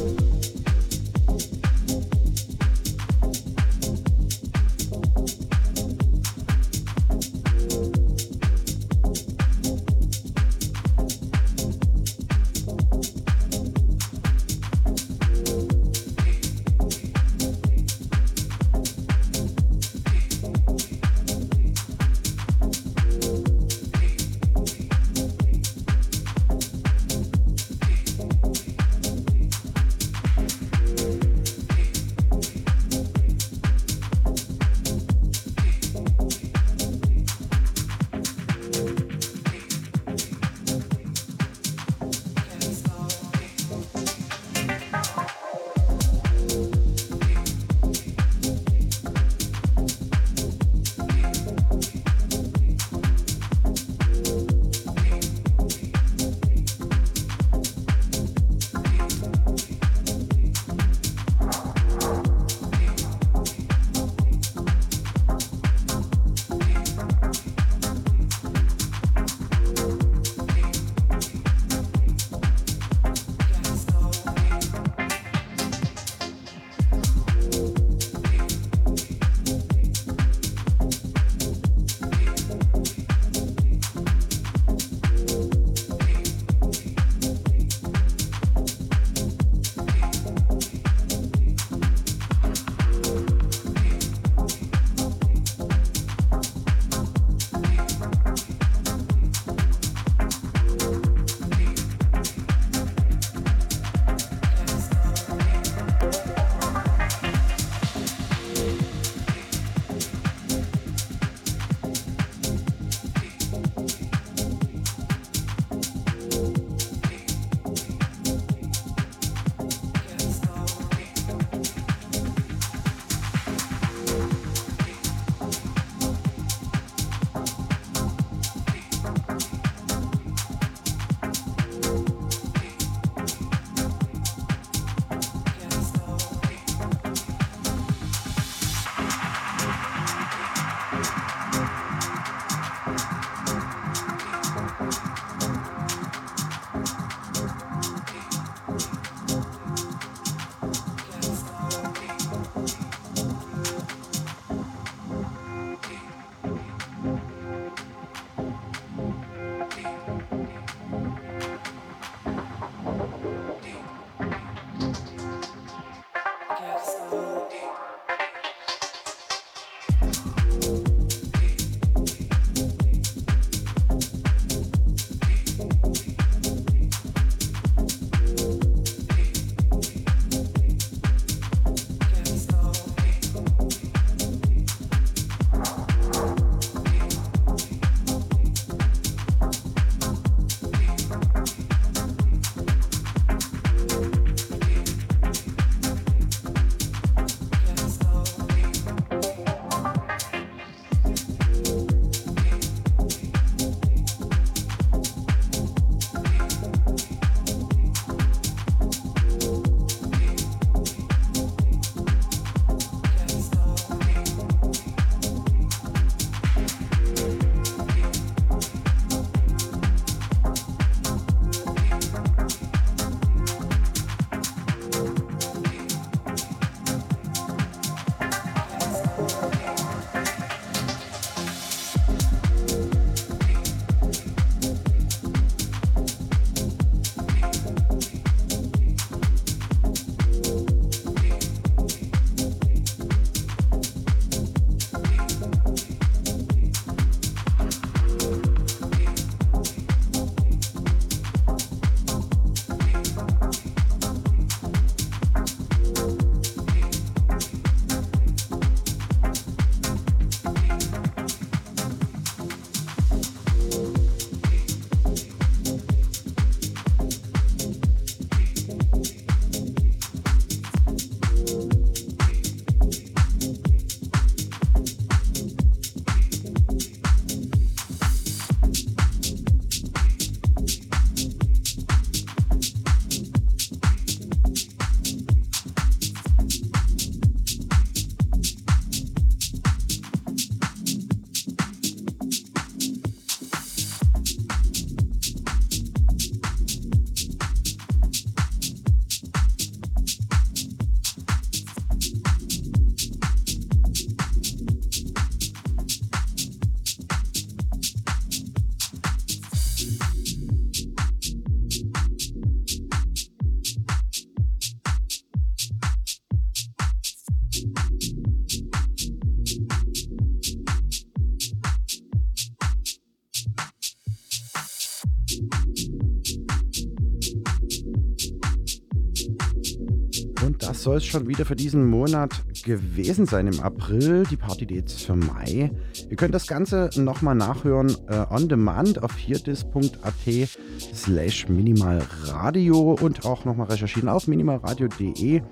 [330.83, 332.31] Soll es schon wieder für diesen Monat
[332.65, 334.25] gewesen sein im April.
[334.31, 335.71] Die Party-Dates für Mai.
[336.11, 340.49] Ihr könnt das Ganze nochmal nachhören äh, on demand auf hierdis.at
[340.95, 345.43] slash minimalradio und auch nochmal recherchieren auf minimalradio.de.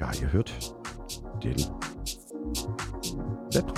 [0.00, 0.52] Ja, ihr hört
[1.44, 1.56] den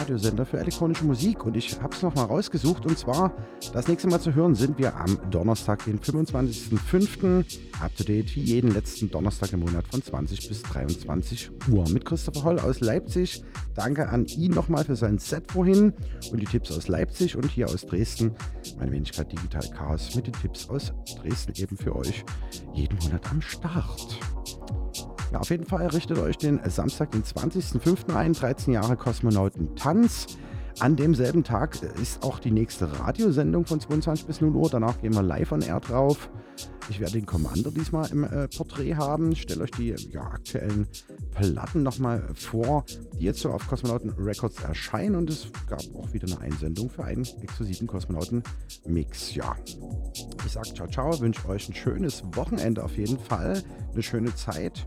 [0.05, 3.35] Webradiosender für elektronische Musik und ich habe es nochmal rausgesucht und zwar
[3.73, 7.45] das nächste Mal zu hören sind wir am Donnerstag, den 25.05.
[7.81, 12.05] Up to date wie jeden letzten Donnerstag im Monat von 20 bis 23 Uhr mit
[12.05, 13.43] Christopher Holl aus Leipzig.
[13.75, 15.95] Danke an ihn nochmal für sein Set vorhin
[16.31, 18.33] und die Tipps aus Leipzig und hier aus Dresden.
[18.79, 20.93] Meine Wenigkeit Digital Chaos mit den Tipps aus
[21.23, 22.25] Dresden eben für euch
[22.75, 24.19] jeden Monat am Start.
[25.35, 28.15] Ja, auf jeden Fall richtet euch den Samstag, den 20.05.
[28.15, 30.39] ein, 13 Jahre Kosmonautentanz.
[30.81, 34.69] An demselben Tag ist auch die nächste Radiosendung von 22 bis 0 Uhr.
[34.69, 36.29] Danach gehen wir live on air drauf.
[36.91, 39.35] Ich werde den Commander diesmal im äh, Porträt haben.
[39.37, 40.87] Stellt euch die ja, aktuellen
[41.31, 42.85] Platten nochmal vor,
[43.19, 45.15] die jetzt so auf Kosmonauten Records erscheinen.
[45.15, 49.35] Und es gab auch wieder eine Einsendung für einen exklusiven Kosmonauten-Mix.
[49.37, 49.55] Ja,
[50.45, 53.63] ich sage ciao, ciao, wünsche euch ein schönes Wochenende auf jeden Fall.
[53.93, 54.87] Eine schöne Zeit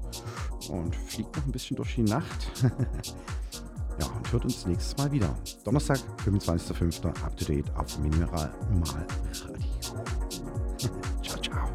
[0.69, 2.51] und fliegt noch ein bisschen durch die Nacht.
[3.99, 5.35] Ja, und hört uns nächstes Mal wieder.
[5.63, 7.07] Donnerstag, 25.05.
[7.07, 9.05] Up to date auf Mineral Mal
[9.45, 9.67] Radio.
[11.23, 11.69] ciao, ciao.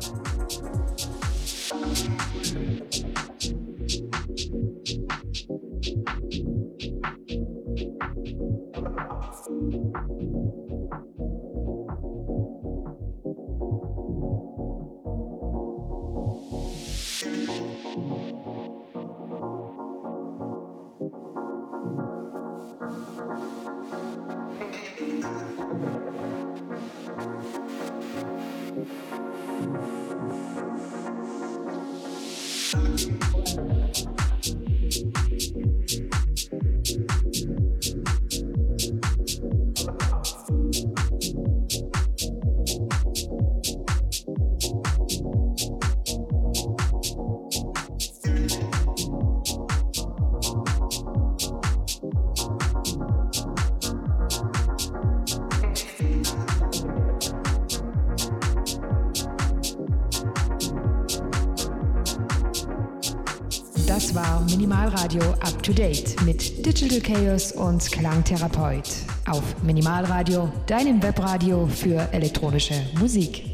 [65.63, 68.91] To Date mit Digital Chaos und Klangtherapeut.
[69.29, 73.52] Auf Minimalradio, deinem Webradio für elektronische Musik.